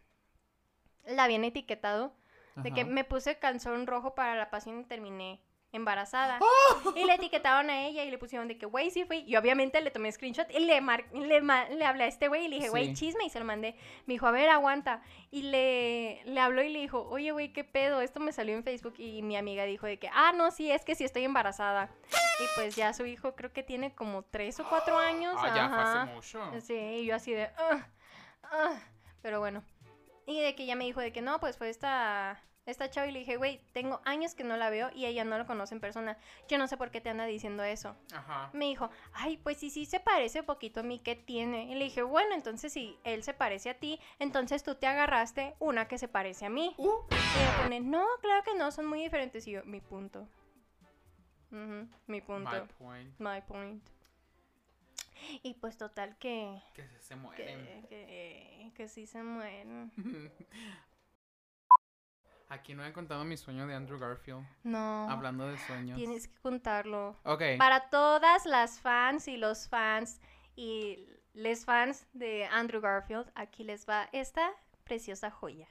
[1.06, 2.14] la habían etiquetado,
[2.56, 5.40] de que me puse calzón rojo para la pasión y terminé
[5.72, 6.38] embarazada.
[6.40, 6.92] ¡Oh!
[6.94, 9.24] Y le etiquetaron a ella y le pusieron de que, güey, sí fui.
[9.26, 12.44] Y obviamente le tomé screenshot y le, mar- le, ma- le hablé a este güey
[12.44, 13.06] y le dije, güey, Sí.
[13.06, 13.24] chisme.
[13.24, 13.74] Y se lo mandé.
[14.06, 15.02] Me dijo, a ver, aguanta.
[15.30, 18.00] Y le, le habló y le dijo, oye, güey, ¿qué pedo?
[18.02, 18.94] Esto me salió en Facebook.
[18.98, 21.90] Y mi amiga dijo de que, ah, no, sí, es que sí estoy embarazada.
[22.40, 25.34] Y pues ya su hijo creo que tiene como tres o cuatro años.
[25.38, 26.60] Ah, ya fue hace mucho.
[26.60, 27.50] Sí, y yo así de...
[27.72, 27.82] "Ugh,
[28.52, 28.78] ugh".
[29.22, 29.64] Pero bueno.
[30.26, 33.12] Y de que ella me dijo de que no, pues fue esta, esta chava y
[33.12, 35.80] le dije, güey, tengo años que no la veo y ella no lo conoce en
[35.80, 36.16] persona.
[36.48, 37.96] Yo no sé por qué te anda diciendo eso.
[38.14, 38.50] Ajá.
[38.52, 41.64] Me dijo, ay, pues sí, sí se parece un poquito a mí, ¿qué tiene?
[41.64, 45.54] Y le dije, bueno, entonces si él se parece a ti, entonces tú te agarraste
[45.58, 46.74] una que se parece a mí.
[46.78, 49.46] Uh, Y ella pone, no, claro que no, son muy diferentes.
[49.48, 50.28] Y yo, mi punto.
[52.06, 52.50] Mi punto.
[52.50, 53.20] my point.
[53.20, 53.82] My point.
[55.42, 56.60] Y pues total que...
[56.74, 57.64] Que se, se mueren.
[57.88, 59.92] Que, que, que sí se mueren.
[62.52, 64.44] Aquí no he contado mi sueño de Andrew Garfield.
[64.62, 65.08] No.
[65.08, 65.96] Hablando de sueños.
[65.96, 67.16] Tienes que contarlo.
[67.24, 67.42] Ok.
[67.56, 70.20] Para todas las fans y los fans
[70.54, 74.52] y les fans de Andrew Garfield, aquí les va esta
[74.84, 75.66] preciosa joya.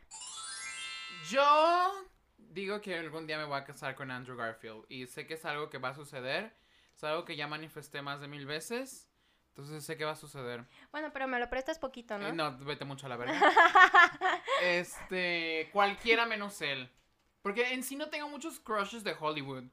[1.29, 1.91] Yo
[2.39, 4.85] digo que algún día me voy a casar con Andrew Garfield.
[4.89, 6.51] Y sé que es algo que va a suceder.
[6.95, 9.07] Es algo que ya manifesté más de mil veces.
[9.49, 10.65] Entonces sé que va a suceder.
[10.91, 12.27] Bueno, pero me lo prestas poquito, ¿no?
[12.27, 13.33] Eh, no, vete mucho a la verga.
[14.61, 16.89] este, cualquiera menos él.
[17.41, 19.63] Porque en sí no tengo muchos crushes de Hollywood.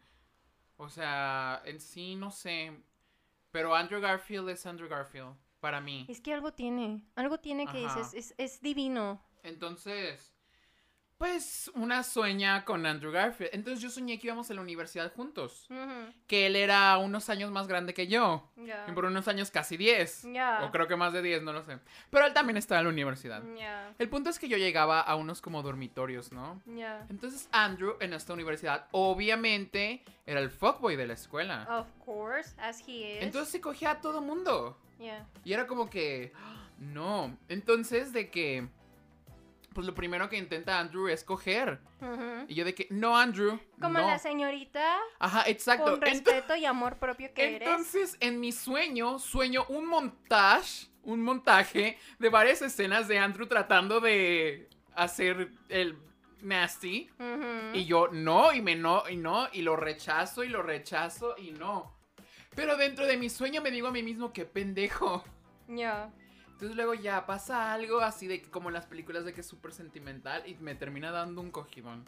[0.76, 2.72] O sea, en sí no sé.
[3.50, 5.36] Pero Andrew Garfield es Andrew Garfield.
[5.60, 6.06] Para mí.
[6.08, 7.98] Es que algo tiene, algo tiene que Ajá.
[7.98, 9.20] dices, es, es divino.
[9.42, 10.32] Entonces,
[11.18, 13.50] pues una sueña con Andrew Garfield.
[13.52, 15.68] Entonces yo soñé que íbamos a la universidad juntos.
[16.28, 18.48] Que él era unos años más grande que yo.
[18.86, 20.28] Y por unos años casi 10.
[20.32, 20.64] Ya.
[20.64, 21.78] O creo que más de 10, no lo sé.
[22.10, 23.42] Pero él también estaba en la universidad.
[23.98, 26.62] El punto es que yo llegaba a unos como dormitorios, ¿no?
[27.10, 31.66] Entonces Andrew en esta universidad obviamente era el fuckboy de la escuela.
[31.68, 33.22] Of course, as he is.
[33.22, 34.78] Entonces se cogía a todo mundo.
[34.98, 35.26] Yeah.
[35.44, 36.68] Y era como que, ¡ah!
[36.78, 37.36] no.
[37.48, 38.68] Entonces de que,
[39.74, 41.80] pues lo primero que intenta Andrew es coger.
[42.48, 43.60] Y yo de que, no Andrew.
[43.80, 44.06] Como no.
[44.06, 45.84] la señorita Ajá, exacto.
[45.84, 47.68] con respeto y amor propio que eres.
[47.68, 54.00] Entonces, en mi sueño, sueño un montaje, un montaje de varias escenas de Andrew tratando
[54.00, 55.96] de hacer el
[56.42, 57.10] nasty.
[57.72, 61.52] Y yo no, y me no, y no, y lo rechazo, y lo rechazo, y
[61.52, 61.96] no.
[62.54, 65.24] Pero dentro de mi sueño me digo a mí mismo que pendejo.
[65.68, 66.10] Ya.
[66.58, 69.72] Entonces luego ya pasa algo así de como en las películas de que es súper
[69.72, 72.04] sentimental y me termina dando un cogidón.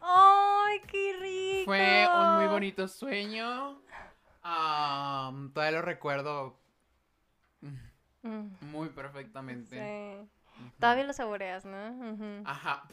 [0.00, 1.64] ¡Ay, qué rico!
[1.64, 3.82] Fue un muy bonito sueño.
[4.42, 6.56] Am, todavía lo recuerdo
[8.22, 9.76] Mm, muy perfectamente.
[10.22, 10.28] Sí.
[10.78, 12.42] Todavía lo saboreas, ¿no?
[12.44, 12.84] Ajá,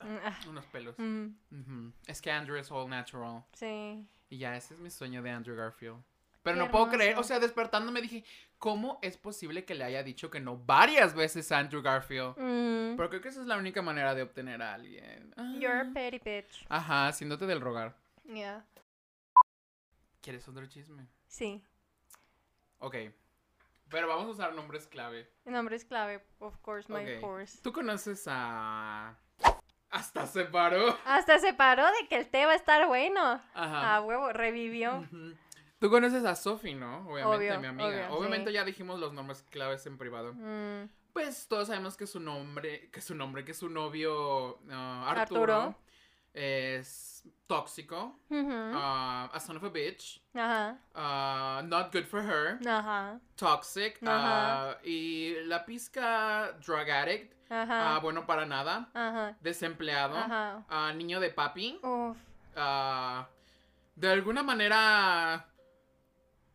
[0.00, 0.96] Mm, ah, unos pelos.
[0.98, 1.88] mm.
[2.06, 3.44] Es que Andrew es all natural.
[3.52, 4.04] Sí.
[4.28, 6.02] Y ya, ese es mi sueño de Andrew Garfield.
[6.42, 8.24] Pero Qué no puedo creer, o sea, despertando me dije,
[8.58, 12.36] ¿cómo es posible que le haya dicho que no varias veces a Andrew Garfield?
[12.36, 12.96] Mm.
[12.96, 15.34] Pero creo que esa es la única manera de obtener a alguien.
[15.36, 15.54] Ah.
[15.58, 16.66] You're a petty bitch.
[16.68, 17.96] Ajá, haciéndote del rogar.
[18.24, 18.64] Yeah.
[20.20, 21.06] ¿Quieres otro chisme?
[21.26, 21.62] Sí.
[22.78, 22.96] Ok.
[23.88, 25.30] Pero vamos a usar nombres clave.
[25.46, 27.58] El nombre es clave, of course, my course.
[27.62, 29.16] ¿Tú conoces a...
[29.90, 30.98] Hasta se paró.
[31.06, 33.40] Hasta se paró de que el té va a estar bueno.
[33.54, 33.96] Ajá.
[33.96, 34.98] A huevo, revivió.
[34.98, 35.34] Ujú.
[35.78, 37.08] Tú conoces a Sophie, ¿no?
[37.08, 37.86] Obviamente, Obvio, mi amiga.
[37.88, 38.54] obvio, Obviamente sí.
[38.54, 40.32] ya dijimos los nombres claves en privado.
[40.34, 45.54] Mm, Pues todos sabemos que su nombre, que su nombre, que su novio ah, Arturo,
[45.54, 45.74] Arturo.
[46.34, 50.76] es tóxico, ah, a son of a bitch, Ajá.
[50.94, 53.18] ah, not good for her, Ajá.
[53.36, 54.78] toxic, Ajá.
[54.84, 57.98] y la pizca drug addict, Ajá.
[58.00, 59.36] bueno para nada, Ajá.
[59.40, 60.92] desempleado, Ajá.
[60.92, 61.80] niño de papi,
[63.96, 65.47] de alguna manera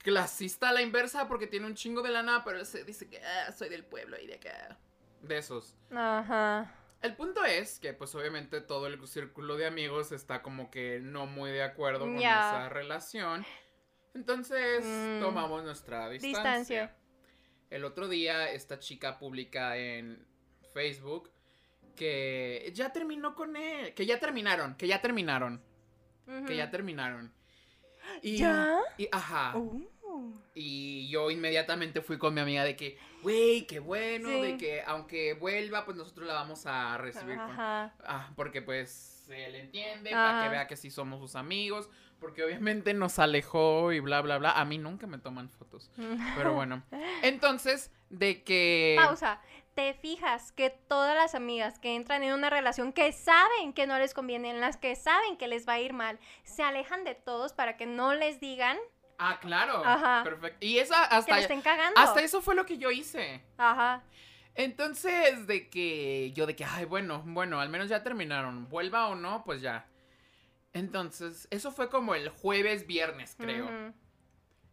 [0.03, 3.51] clasista a la inversa porque tiene un chingo de lana, pero se dice que "Ah,
[3.51, 4.77] soy del pueblo y de acá.
[5.21, 5.75] De esos.
[5.91, 6.71] Ajá.
[7.01, 11.25] El punto es que, pues obviamente todo el círculo de amigos está como que no
[11.25, 13.45] muy de acuerdo con esa relación.
[14.13, 15.19] Entonces Mm.
[15.21, 16.39] tomamos nuestra distancia.
[16.41, 16.95] Distancia.
[17.69, 20.25] El otro día esta chica publica en
[20.73, 21.31] Facebook
[21.95, 25.63] que ya terminó con él, que ya terminaron, que ya terminaron,
[26.47, 27.33] que ya terminaron.
[28.21, 28.79] Y, ¿Ya?
[28.97, 29.57] Y, ajá.
[29.57, 29.87] Uh.
[30.55, 34.41] Y yo inmediatamente fui con mi amiga de que, güey, qué bueno, Sí.
[34.41, 37.51] de que aunque vuelva, pues nosotros la vamos a recibir con...
[37.51, 37.93] Ajá.
[38.05, 40.31] Ah, porque pues él entiende, Ajá.
[40.31, 44.37] para que vea que sí somos sus amigos, porque obviamente nos alejó y bla, bla,
[44.37, 44.51] bla.
[44.51, 45.91] A mí nunca me toman fotos,
[46.37, 46.83] pero bueno.
[47.21, 48.95] Entonces, de que...
[48.97, 49.41] Pausa.
[49.75, 53.97] Te fijas que todas las amigas que entran en una relación que saben que no
[53.97, 57.15] les conviene, en las que saben que les va a ir mal, se alejan de
[57.15, 58.77] todos para que no les digan
[59.17, 59.83] Ah, claro.
[59.85, 60.21] Ajá.
[60.23, 60.65] Perfecto.
[60.65, 61.35] Y esa que hasta...
[61.35, 61.99] le estén cagando.
[61.99, 63.43] Hasta eso fue lo que yo hice.
[63.57, 64.03] Ajá.
[64.55, 68.69] Entonces, de que yo de que, ay, bueno, bueno, al menos ya terminaron.
[68.69, 69.87] Vuelva o no, pues ya.
[70.73, 73.93] Entonces, eso fue como el jueves, viernes, creo.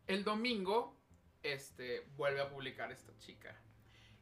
[0.06, 0.96] El domingo,
[1.42, 3.54] este, vuelve a publicar esta chica.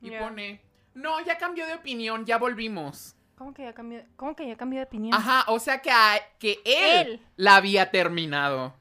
[0.01, 0.61] Y pone,
[0.95, 3.15] no, ya cambió de opinión, ya volvimos.
[3.37, 5.15] ¿Cómo que ya cambió, cómo que ya cambió de opinión?
[5.15, 7.27] Ajá, o sea que, a- que él, Él.
[7.37, 8.75] la había terminado.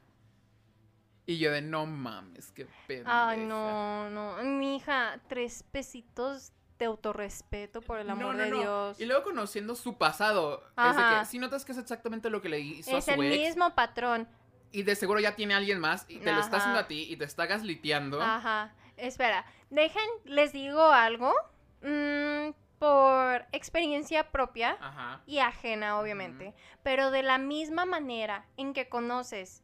[1.28, 3.28] Y yo de, no mames, qué pendeja.
[3.28, 4.42] Ay, no, no.
[4.44, 8.56] Mi hija, tres pesitos de autorrespeto, por el amor No, no, de no.
[8.60, 9.00] Dios.
[9.00, 12.48] Y luego conociendo su pasado, es de que si notas que es exactamente lo que
[12.48, 14.26] le hizo a Es su el ex, mismo patrón.
[14.72, 17.06] y de seguro ya tiene a alguien más y te lo está haciendo a ti
[17.10, 18.22] y te está gasliteando.
[18.22, 18.72] Ajá.
[18.96, 21.34] Espera, dejen, les digo algo.
[21.82, 25.20] mm, por experiencia propia Ajá.
[25.26, 26.54] y ajena, obviamente.
[26.84, 29.62] Pero de la misma manera en que conoces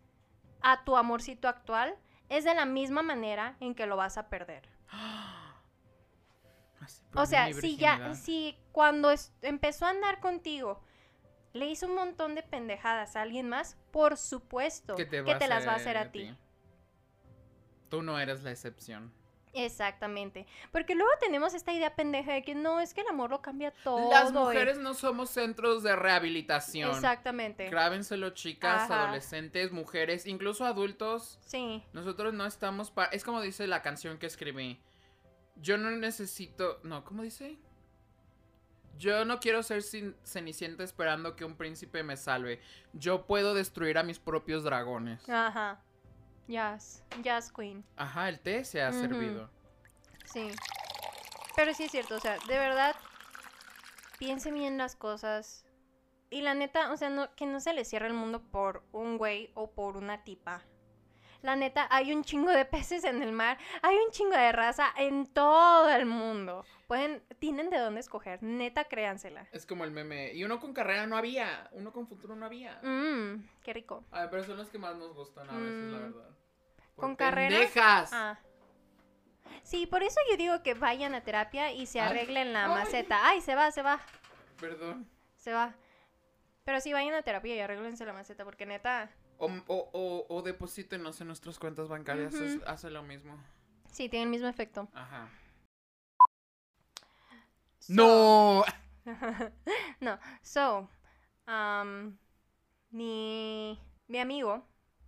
[0.66, 1.94] a tu amorcito actual,
[2.30, 4.68] es de la misma manera en que lo vas a perder.
[7.14, 10.82] O sea, si ya, si cuando es- empezó a andar contigo,
[11.54, 15.72] le hizo un montón de pendejadas a alguien más, por supuesto que te, las va
[15.72, 16.36] a hacer a ti.
[17.88, 19.12] Tú no eres la excepción.
[19.54, 20.46] Exactamente.
[20.72, 23.72] Porque luego tenemos esta idea pendeja de que no, es que el amor lo cambia
[23.84, 24.10] todo.
[24.10, 26.90] Las y- mujeres no somos centros de rehabilitación.
[26.90, 27.68] Exactamente.
[27.70, 29.04] Grábenselo, chicas, Ajá.
[29.04, 31.38] adolescentes, mujeres, incluso adultos.
[31.46, 31.82] Sí.
[31.92, 33.10] Nosotros no estamos para...
[33.10, 34.80] Es como dice la canción que escribí.
[35.56, 36.80] Yo no necesito...
[36.82, 37.56] No, ¿cómo dice?
[38.96, 42.60] Yo no quiero ser sin- cenicienta esperando que un príncipe me salve.
[42.92, 45.28] Yo puedo destruir a mis propios dragones.
[45.28, 45.80] Ajá.
[46.46, 47.02] Yes.
[47.22, 47.84] Yes, Queen.
[47.96, 49.50] Ajá, el té se ha servido.
[50.24, 50.50] Sí.
[51.56, 52.94] Pero sí es cierto, o sea, de verdad,
[54.18, 55.64] piense bien las cosas.
[56.30, 59.18] Y la neta, o sea, no, que no se le cierre el mundo por un
[59.18, 60.62] güey o por una tipa.
[61.44, 64.90] La neta, hay un chingo de peces en el mar, hay un chingo de raza
[64.96, 66.64] en todo el mundo.
[66.86, 69.46] Pueden, tienen de dónde escoger, neta, créansela.
[69.52, 70.32] Es como el meme.
[70.32, 71.68] Y uno con carrera no había.
[71.72, 72.80] Uno con futuro no había.
[72.82, 74.04] Mmm, qué rico.
[74.10, 76.12] Ay, pero son los que más nos gustan a veces, la Mm.
[76.14, 76.30] verdad.
[76.96, 77.50] ¿Con carrera?
[77.58, 78.10] pendejas.
[78.14, 78.38] Ah.
[79.64, 82.08] Sí, por eso yo digo que vayan a terapia y se Ay.
[82.08, 82.70] arreglen la Ay.
[82.70, 83.20] maceta.
[83.28, 84.00] Ay, se va, se va.
[84.58, 85.06] Perdón.
[85.36, 85.74] Se va.
[86.64, 90.42] Pero sí, vayan a terapia y arreglense la maceta, porque neta, O, o, o, o
[90.42, 92.34] deposítenos en nuestras cuentas bancarias.
[92.34, 93.36] Es- hace lo mismo.
[93.90, 94.88] sí, tiene el mismo efecto.
[94.94, 95.28] Ajá.
[97.78, 98.64] So- ¡No!
[100.00, 100.88] no, so,
[101.46, 102.16] um,
[102.90, 104.66] mi, mi amigo,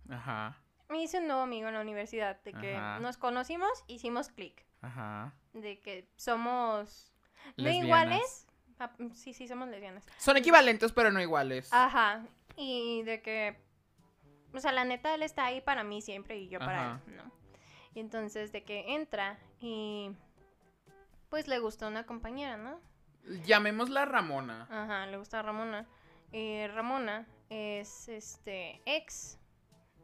[0.09, 0.55] Ajá.
[0.89, 2.99] me hice un nuevo amigo en la universidad, de que Ajá.
[2.99, 5.33] nos conocimos, hicimos clic, Ajá.
[5.53, 7.11] de que somos
[7.57, 8.45] no iguales.
[8.79, 10.05] Ah, sí, sí, somos lesbianas.
[10.19, 11.73] Son equivalentes, pero no iguales.
[11.73, 12.23] Ajá,
[12.55, 13.57] y de que,
[14.53, 17.01] o sea, la neta, él está ahí para mí siempre y yo para Ajá.
[17.07, 17.31] él, ¿no?
[17.93, 20.11] Y entonces, de que entra y,
[21.29, 22.79] pues, le gustó una compañera, ¿no?
[23.45, 24.67] Llamémosla Ramona.
[24.69, 25.85] Ajá, le gusta Ramona.
[26.31, 29.39] Y Ramona es, este, ex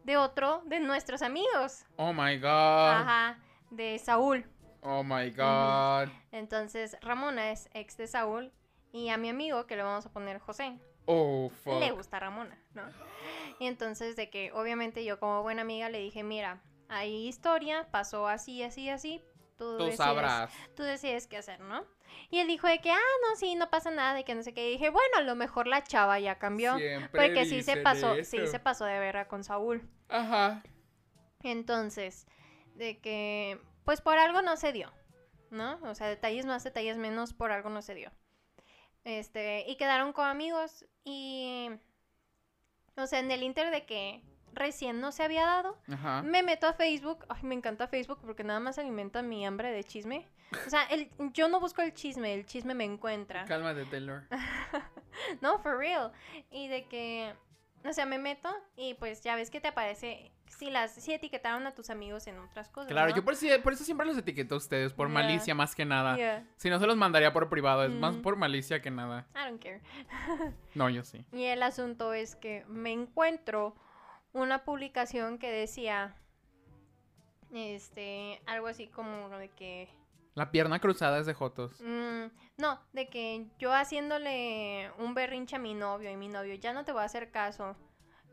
[0.03, 1.86] de otro de nuestros amigos.
[1.97, 2.49] Oh my god.
[2.49, 4.45] Ajá, de Saúl.
[4.82, 6.10] Oh my god.
[6.32, 8.51] Entonces, Ramona es ex de Saúl
[8.91, 11.79] y a mi amigo, que le vamos a poner José, Oh fuck.
[11.79, 12.83] le gusta Ramona, ¿no?
[13.59, 18.27] Y entonces de que obviamente yo como buena amiga le dije, mira, hay historia, pasó
[18.27, 19.21] así, así, así,
[19.57, 20.51] tú, Tú decides, sabrás.
[20.75, 21.85] tú decides qué hacer, ¿no?
[22.29, 22.97] Y él dijo de que, ah,
[23.29, 24.69] no, sí, no pasa nada, de que no sé qué.
[24.69, 26.77] Y dije, bueno, a lo mejor la chava ya cambió.
[26.77, 28.29] Siempre Porque sí se pasó, eso.
[28.29, 29.89] sí se pasó de verga con Saúl.
[30.09, 30.61] Ajá.
[31.41, 32.27] Entonces,
[32.75, 34.91] de que, pues por algo no se dio,
[35.49, 35.79] ¿no?
[35.83, 38.11] O sea, detalles más, detalles menos, por algo no se dio.
[39.03, 41.69] Este, y quedaron como amigos y,
[42.95, 44.21] o sea, en el inter de que
[44.53, 46.21] recién no se había dado, Ajá.
[46.21, 49.83] me meto a Facebook, ay, me encanta Facebook porque nada más alimenta mi hambre de
[49.83, 50.27] chisme.
[50.67, 53.45] O sea, el, yo no busco el chisme, el chisme me encuentra.
[53.45, 54.23] Cálmate, Taylor.
[55.41, 56.11] No, for real.
[56.49, 57.35] Y de que
[57.86, 61.67] O sea, me meto y pues ya ves que te aparece si las si etiquetaron
[61.67, 62.89] a tus amigos en otras cosas.
[62.89, 63.15] Claro, ¿no?
[63.15, 66.15] yo por, por eso siempre los etiqueto a ustedes, por malicia más que nada.
[66.15, 68.22] Yeah, Si no se los mandaría por privado, es más Mm.
[68.22, 69.28] por malicia que nada.
[69.36, 69.82] I don't care.
[70.76, 71.26] No, yo sí.
[71.34, 73.76] Y el asunto es que me encuentro
[74.32, 76.15] una publicación que decía
[77.54, 79.89] este algo así como de que
[80.36, 81.80] La pierna cruzada es de Jotos.
[81.82, 82.26] Mm,
[82.57, 86.85] no, de que yo haciéndole un berrinche a mi novio y mi novio ya no
[86.85, 87.75] te voy a hacer caso.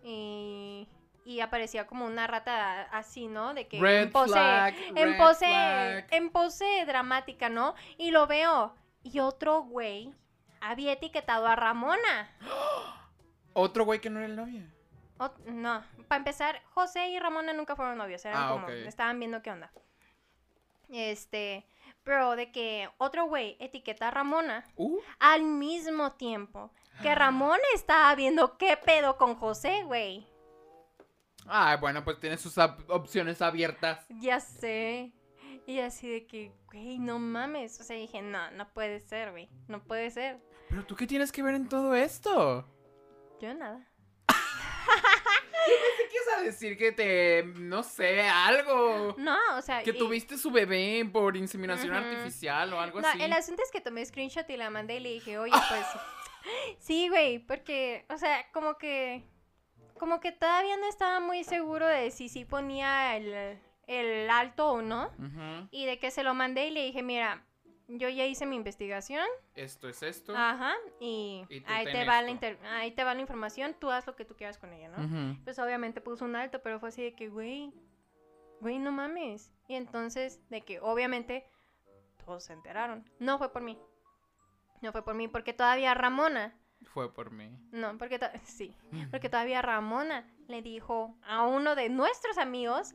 [0.03, 0.89] Y,
[1.25, 3.55] y aparecía como una rata así, ¿no?
[3.55, 6.07] De que Red en pose, flag, en pose, flag.
[6.11, 7.75] en pose dramática, ¿no?
[7.99, 8.75] Y lo veo.
[9.03, 10.15] Y otro güey
[10.61, 12.31] había etiquetado a Ramona.
[13.53, 14.63] Otro güey que no era el novio.
[15.19, 19.43] Ot- no, para empezar, José y Ramona nunca fueron novios, eran Ah, como, estaban viendo
[19.43, 19.71] qué onda.
[20.89, 21.67] Este,
[22.11, 28.13] pero de que otro güey etiqueta a Ramona Uh, al mismo tiempo que Ramona estaba
[28.17, 30.27] viendo qué pedo con José, güey.
[31.47, 34.05] Ah, bueno, pues tiene sus op- opciones abiertas.
[34.21, 35.13] Ya sé.
[35.67, 37.81] Y así de que, güey, no mames.
[37.81, 39.49] O sea, dije, no, no puede ser, güey.
[39.69, 40.41] No puede ser.
[40.69, 42.67] Pero tú qué tienes que ver en todo esto?
[43.41, 43.87] Yo nada.
[46.21, 49.15] ¿Qué quieres a decir que te, no sé, algo?
[49.19, 49.83] No, o sea.
[49.83, 53.23] Que y- tuviste su bebé por inseminación artificial o algo No, así.
[53.23, 55.87] el asunto es que tomé screenshot y la mandé y le dije, oye, pues.
[56.79, 59.23] sí, güey, porque, o sea, como que.
[59.99, 64.83] Como que todavía no estaba muy seguro de si sí ponía el, el alto o
[64.83, 65.11] no.
[65.71, 67.45] Y de que se lo mandé y le dije, mira,
[67.99, 69.25] yo ya hice mi investigación.
[69.55, 70.33] Esto es esto.
[70.37, 70.75] Ajá.
[71.01, 73.75] Y, ahí, te va la inter- ahí te va la información.
[73.79, 75.37] Tú haz lo que tú quieras con ella, ¿no?
[75.45, 77.73] Pues obviamente puso un alto, pero fue así de que, güey,
[78.61, 79.53] güey, no mames.
[79.69, 81.47] Y entonces, de que obviamente
[82.25, 83.09] todos se enteraron.
[83.19, 83.79] No fue por mí.
[84.83, 87.51] No fue por mí, porque todavía Ramona, Fue por mí.
[87.73, 88.75] no, porque sí,
[89.11, 92.93] porque todavía Ramona le dijo a uno de nuestros amigos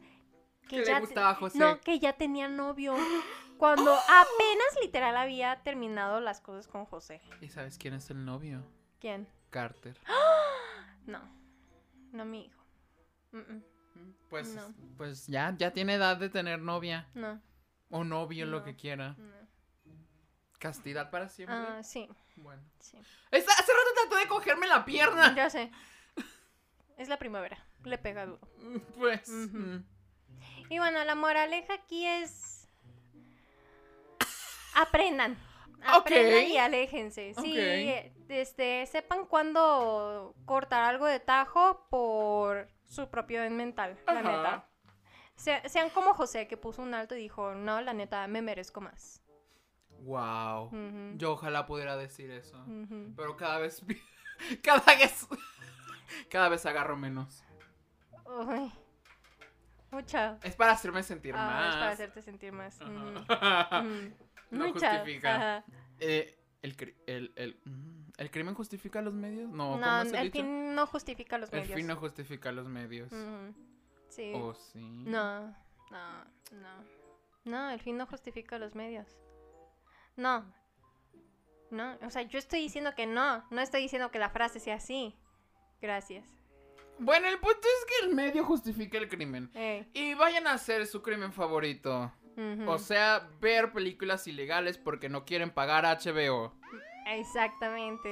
[0.63, 1.59] Que que le ya, te- gustaba José.
[1.59, 2.95] no, que ya tenía novio.
[3.57, 7.21] Cuando apenas literal había terminado las cosas con José.
[7.41, 8.63] ¿Y sabes quién es el novio?
[8.99, 9.27] ¿Quién?
[9.49, 9.97] Carter.
[11.07, 11.19] No,
[12.13, 12.63] no mi hijo.
[13.31, 13.63] Mm, mm,
[14.27, 14.73] Pues, No.
[14.97, 17.07] pues ya, ya tiene edad de tener novia.
[17.13, 17.39] no,
[17.91, 19.13] O novio, lo que quiera.
[19.19, 19.45] no.
[20.57, 21.55] Castidad para siempre.
[21.55, 22.63] Ah, sí, Bueno.
[22.79, 22.97] sí.
[23.29, 25.35] Esta- hace rato trató de cogerme la pierna.
[25.35, 25.71] Ya sé.
[26.97, 27.63] Es la primavera.
[27.83, 28.39] Le pega duro.
[28.97, 29.29] Pues.
[29.29, 29.83] Mm.
[30.71, 32.54] Y bueno, la moraleja aquí es.
[34.75, 35.37] Aprendan.
[35.85, 37.33] Aprendan y aléjense.
[37.35, 37.57] Sí, Ok.
[37.57, 44.67] eh, este, sepan cuándo cortar algo de tajo por su propio bien mental, la neta.
[45.35, 48.81] Se- sean como José, que puso un alto y dijo, no, la neta, me merezco
[48.81, 49.21] más.
[49.99, 50.71] Wow.
[51.17, 52.63] Yo ojalá pudiera decir eso.
[53.15, 53.81] Pero cada vez.
[54.63, 55.27] Cada vez.
[56.29, 57.43] Cada vez agarro menos.
[58.25, 58.71] Uy.
[59.91, 60.37] Mucha.
[60.43, 61.69] Es para hacerme sentir Ah, más.
[61.69, 62.79] es para hacerte sentir más.
[62.81, 63.83] Ajá.
[64.51, 65.63] No justifica.
[65.99, 66.75] Eh, el,
[67.07, 69.49] el, el, mm, ¿El crimen justifica los medios?
[69.51, 71.75] No, No, ¿cómo es el, el fin no justifica los El medios.
[71.75, 73.11] fin no justifica los medios.
[74.09, 74.31] Sí.
[74.33, 74.79] ¿O sí?
[75.05, 75.41] No,
[75.91, 76.95] no, no.
[77.43, 79.07] No, el fin no justifica los medios.
[80.15, 80.45] No.
[81.71, 83.43] No, o sea, yo estoy diciendo que no.
[83.51, 85.15] No estoy diciendo que la frase sea así.
[85.81, 86.25] Gracias.
[86.97, 89.51] Bueno, el punto es que el medio justifica el crimen.
[89.53, 92.11] Eh, Y vayan a hacer su crimen favorito.
[92.67, 96.53] O sea, ver películas ilegales porque no quieren pagar HBO.
[97.07, 98.09] Exactamente.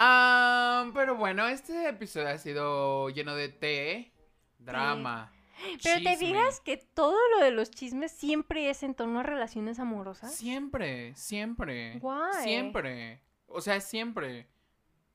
[0.00, 4.12] Ah, pero bueno, este episodio ha sido lleno de té,
[4.58, 5.32] drama.
[5.82, 9.78] Pero te fijas que todo lo de los chismes siempre es en torno a relaciones
[9.78, 10.34] amorosas.
[10.34, 11.98] Siempre, siempre.
[12.02, 12.42] Why?
[12.42, 13.20] Siempre.
[13.46, 14.48] O sea, siempre.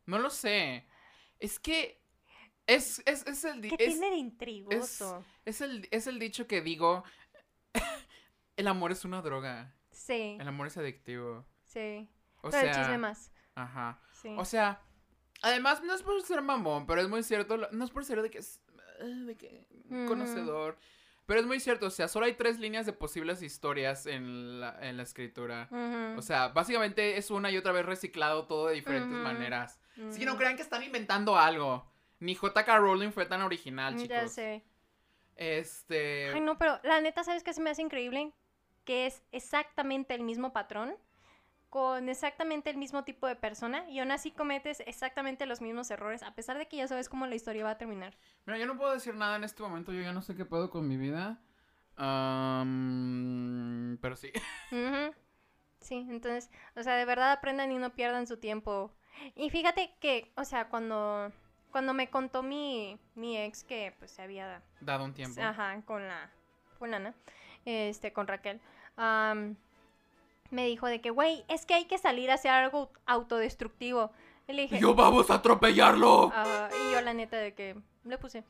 [0.06, 0.86] No lo sé.
[1.40, 2.02] Es que
[2.68, 5.26] es, es, es el ¿Qué es, tiene de intrigoso?
[5.44, 7.04] es el es el dicho que digo.
[8.60, 9.74] el amor es una droga.
[9.92, 11.46] Sí, El amor es adictivo.
[11.64, 12.08] sí.
[12.42, 13.32] O Pero sea, el chisme más.
[13.56, 14.00] ajá.
[14.14, 14.34] Sí.
[14.38, 14.82] O sea,
[15.42, 18.30] además no es por ser mamón, pero es muy cierto, no es por ser de
[18.30, 18.62] que es
[19.00, 20.06] eh, de que Ujú.
[20.08, 20.78] conocedor,
[21.26, 24.78] pero es muy cierto, o sea, solo hay tres líneas de posibles historias en la,
[24.82, 25.68] en la escritura.
[26.18, 29.80] O sea, básicamente es una y otra vez reciclado todo de diferentes maneras.
[30.08, 30.40] Así que no ujú.
[30.40, 31.86] crean que están inventando algo.
[32.20, 34.08] Ni JK Rowling fue tan original, chicos.
[34.10, 34.64] Ya sé.
[35.36, 36.30] Este.
[36.34, 38.34] Ay, no, pero la neta, ¿sabes qué se me hace increíble?
[38.90, 40.96] Que es exactamente el mismo patrón,
[41.70, 46.24] con exactamente el mismo tipo de persona, y aún así cometes exactamente los mismos errores,
[46.24, 48.18] a pesar de que ya sabes cómo la historia va a terminar.
[48.48, 50.72] Mira, yo no puedo decir nada en este momento, yo ya no sé qué puedo
[50.72, 51.40] con mi vida.
[54.02, 54.32] Pero sí.
[55.82, 58.92] Sí, entonces, o sea, de verdad aprendan y no pierdan su tiempo.
[59.36, 61.32] Y fíjate que, o sea, cuando
[61.72, 65.42] cuando me contó mi, mi ex que pues se había Dado un tiempo.
[65.42, 66.30] Ajá, con la
[66.78, 67.14] fulana,
[67.66, 68.60] este, con Raquel.
[69.00, 69.56] Am,
[70.52, 74.12] me dijo de que, güey, es que hay que salir a hacer algo autodestructivo.
[74.48, 76.32] Y le dije, yo, vamos a atropellarlo.
[76.90, 78.42] y yo la neta de que le puse,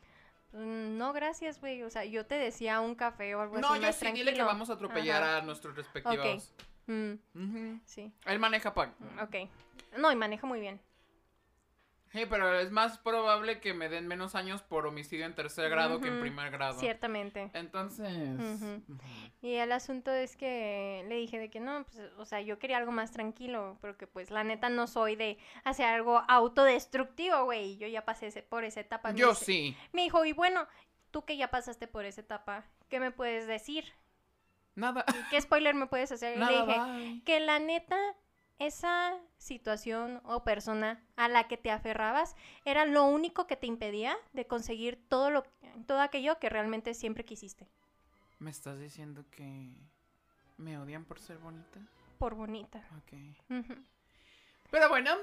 [0.52, 1.82] "Mm, no, gracias, güey.
[1.82, 4.18] O sea, yo te decía un café o algo no, así yo más sí, dile
[4.18, 4.46] que tranquilo".
[4.46, 6.52] vamos a atropellar Ajá, a nuestros respectivos.
[6.86, 7.12] mm,
[7.84, 8.92] sí, Él maneja pa.
[9.22, 9.36] ok.
[9.98, 10.80] No, y maneja muy bien.
[12.12, 16.00] Sí, pero es más probable que me den menos años por homicidio en tercer grado
[16.00, 16.78] que en primer grado.
[16.80, 17.50] Ciertamente.
[17.54, 18.10] Entonces.
[19.42, 22.78] Y el asunto es que le dije de que no, pues, o sea, yo quería
[22.78, 27.76] algo más tranquilo, porque pues la neta no soy de hacer algo autodestructivo, güey.
[27.76, 29.12] Yo ya pasé ese- por esa etapa.
[29.12, 29.76] Me Yo dice- sí.
[29.92, 30.66] Me dijo, y bueno,
[31.12, 33.84] tú que ya pasaste por esa etapa, ¿qué me puedes decir?
[34.74, 35.04] Nada.
[35.30, 36.36] ¿Qué spoiler me puedes hacer?
[36.36, 36.66] Y le Nada.
[36.66, 37.22] dije, bye.
[37.24, 37.96] que la neta,
[38.58, 44.16] esa situación o persona a la que te aferrabas era lo único que te impedía
[44.32, 45.44] de conseguir todo lo
[45.86, 47.66] todo aquello que realmente siempre quisiste.
[48.38, 49.72] ¿Me estás diciendo que
[50.58, 51.80] me odian por ser bonita?
[52.18, 52.86] Por bonita.
[52.98, 53.64] Ok.
[54.70, 55.16] Pero bueno.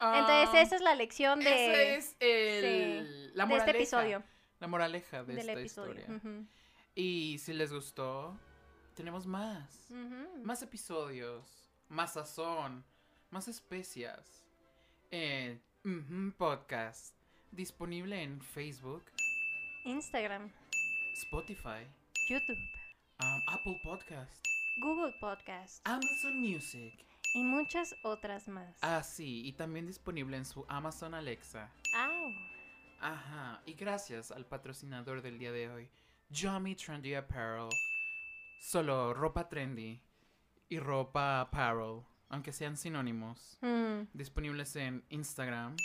[0.00, 3.56] Entonces, esa es la lección de, es el, la de moraleja.
[3.66, 4.22] este episodio.
[4.58, 6.00] La moraleja de del esta episodio.
[6.00, 6.46] historia.
[6.94, 8.38] Y si les gustó,
[8.94, 9.90] tenemos más.
[10.42, 12.84] Más episodios, más sazón,
[13.30, 14.44] más especias.
[15.10, 15.60] En
[16.36, 17.14] Podcast.
[17.52, 19.02] Disponible en Facebook,
[19.84, 20.52] Instagram,
[21.14, 21.84] Spotify,
[22.28, 22.58] YouTube,
[23.20, 24.44] um, Apple Podcast,
[24.80, 27.04] Google Podcast Amazon Music.
[27.34, 28.76] y muchas otras más.
[28.82, 31.72] Ah, sí, y también disponible en su Amazon Alexa.
[31.96, 32.32] Au.
[33.00, 35.88] Ajá, y gracias al patrocinador del día de hoy,
[36.28, 37.70] Yummy Trendy Apparel.
[38.60, 40.00] Solo ropa trendy
[40.68, 43.58] y ropa apparel, aunque sean sinónimos.
[43.60, 45.76] Mm, Disponibles en Instagram,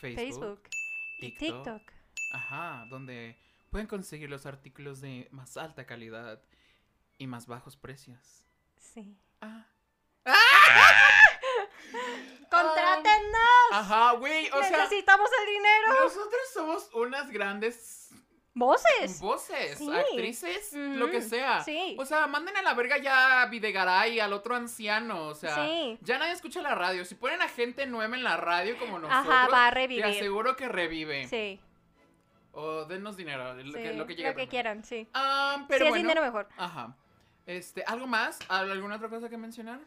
[0.00, 0.62] Facebook, Facebook
[1.18, 1.64] y TikTok.
[1.64, 1.92] TikTok.
[2.34, 3.38] Ajá, donde
[3.70, 6.42] pueden conseguir los artículos de más alta calidad
[7.16, 8.44] y más bajos precios.
[8.76, 9.16] Sí.
[9.40, 9.66] Ah.
[12.50, 13.72] ¡Contrátennos!
[13.72, 16.04] Ajá, güey, o sea, Necesitamos el dinero.
[16.04, 18.10] nosotros somos unas grandes
[18.54, 19.18] Voces.
[19.20, 19.90] voces, Sí.
[19.90, 21.60] actrices, lo que sea.
[21.64, 21.96] sí.
[21.98, 25.98] O sea, manden a la verga ya a Videgaray, al otro anciano, o sea, Sí.
[26.02, 27.04] ya nadie escucha la radio.
[27.06, 30.04] Si ponen a gente nueva en la radio como nosotros, Ajá, va a te revivir.
[30.04, 31.26] aseguro que revive.
[31.28, 31.60] Sí.
[32.52, 34.50] O denos dinero, lo, que, lo que llegue primero.
[34.50, 35.08] quieran, sí.
[35.14, 36.02] Ah, pero si es bueno.
[36.02, 36.48] dinero mejor.
[36.58, 36.94] Ajá.
[37.46, 38.38] Este, ¿algo más?
[38.48, 39.80] ¿Alguna otra cosa que mencionar?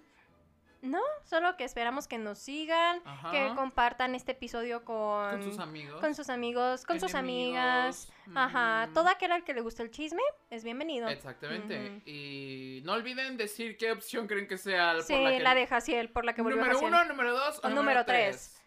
[0.81, 3.31] No, solo que esperamos que nos sigan, Ajá.
[3.31, 5.99] que compartan este episodio con, Con sus amigos.
[6.01, 8.11] con sus amigos, con sus amigas.
[8.35, 11.07] Ajá, todo aquel al que le gusta el chisme es bienvenido.
[11.09, 12.01] Exactamente.
[12.05, 15.67] Y no olviden decir qué opción creen que sea por Sí, la que la de
[15.67, 16.93] Jaciel, por la que volvió número Jaciel.
[16.93, 18.53] uno, número dos o, O número, número tres.
[18.53, 18.61] tres.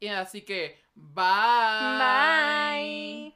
[0.00, 1.24] Y así que, bye.
[1.98, 3.33] Bye.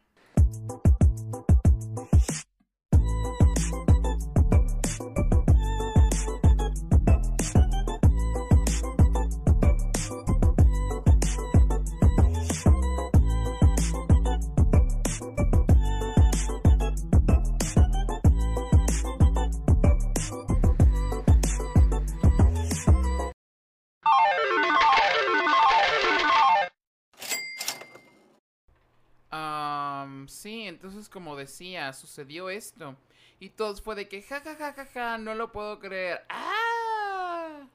[31.08, 32.96] Entonces como decía, sucedió esto.
[33.40, 36.24] Y todos fue de que, ja, ja, ja, ja, ja, no lo puedo creer.
[36.28, 37.66] ¡Ah!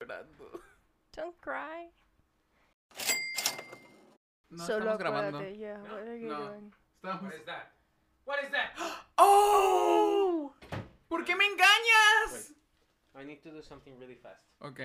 [0.00, 0.60] Llorando.
[1.14, 1.90] Don't cry.
[4.50, 5.38] No Solo estamos grabando.
[5.38, 6.48] acuérdate, yeah, what are you No.
[6.48, 6.74] doing?
[7.02, 7.72] Estamos- What is that?
[8.24, 8.72] What is that?
[9.18, 10.54] ¡Oh!
[11.08, 12.52] ¿Por qué me engañas?
[13.14, 14.40] I need to do something really fast.
[14.60, 14.80] Ok.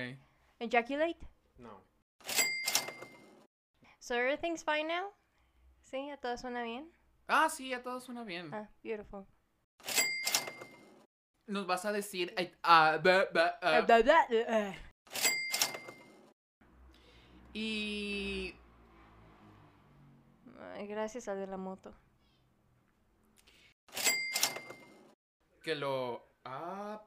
[0.60, 1.18] Ejaculate.
[1.58, 1.80] No.
[4.00, 5.12] So everything's fine now?
[5.90, 6.92] Sí, a todo suena bien.
[7.28, 8.52] Ah, sí, a todos suena bien.
[8.52, 9.24] Ah, beautiful.
[11.46, 12.34] Nos vas a decir...
[17.54, 18.54] Y...
[20.74, 21.94] Ay, gracias al de la moto.
[25.62, 26.22] Que lo...
[26.44, 27.02] Ah...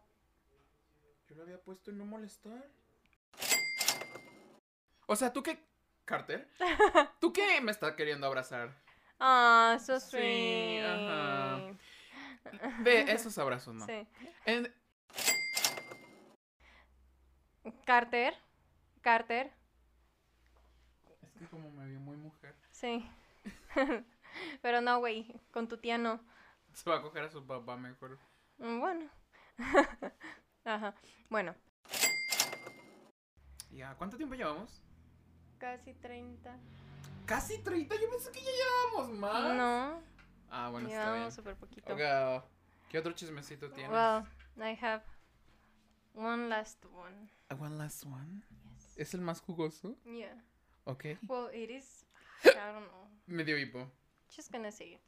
[1.30, 2.68] Yo lo había puesto en no molestar.
[5.06, 5.71] O sea, ¿tú qué...
[6.12, 6.46] Carter?
[7.22, 8.76] ¿Tú qué me estás queriendo abrazar?
[9.18, 10.84] Ah, so Sí, sweet.
[10.84, 11.60] ajá.
[12.82, 13.86] Ve, esos abrazos no.
[13.86, 14.06] Sí.
[14.46, 14.74] En-
[17.86, 18.34] Carter.
[19.02, 19.52] Carter.
[21.22, 23.10] Es que como me vio muy mujer, Sí.
[24.62, 25.34] Pero no, güey.
[25.52, 26.20] Con tu tía no.
[26.74, 28.20] se va a coger a su papá mejor.
[28.58, 29.10] Mm, Bueno.
[30.66, 30.94] Ajá.
[31.30, 31.56] Bueno.
[33.70, 34.82] Ya, ¿cuánto tiempo llevamos?
[35.62, 36.58] Casi 30.
[37.28, 39.56] Casi 30, yo pensé que ya llevábamos más.
[39.56, 40.02] No,
[40.50, 41.32] Ah, bueno, está bien.
[41.32, 41.94] súper poquito.
[41.94, 42.44] Ok,
[42.90, 43.92] ¿Qué otro chismecito tienes?
[43.92, 44.26] Well,
[44.58, 45.04] I have
[46.14, 47.30] one last one.
[47.58, 48.42] One last one.
[48.76, 48.98] Yes.
[48.98, 49.96] ¿Es el más jugoso?
[50.04, 50.36] Yeah.
[50.86, 51.06] Ok.
[51.30, 52.06] Well, it is.
[52.44, 53.08] I don't know.
[53.28, 53.88] Medio hipo.
[54.36, 55.02] Just gonna say it.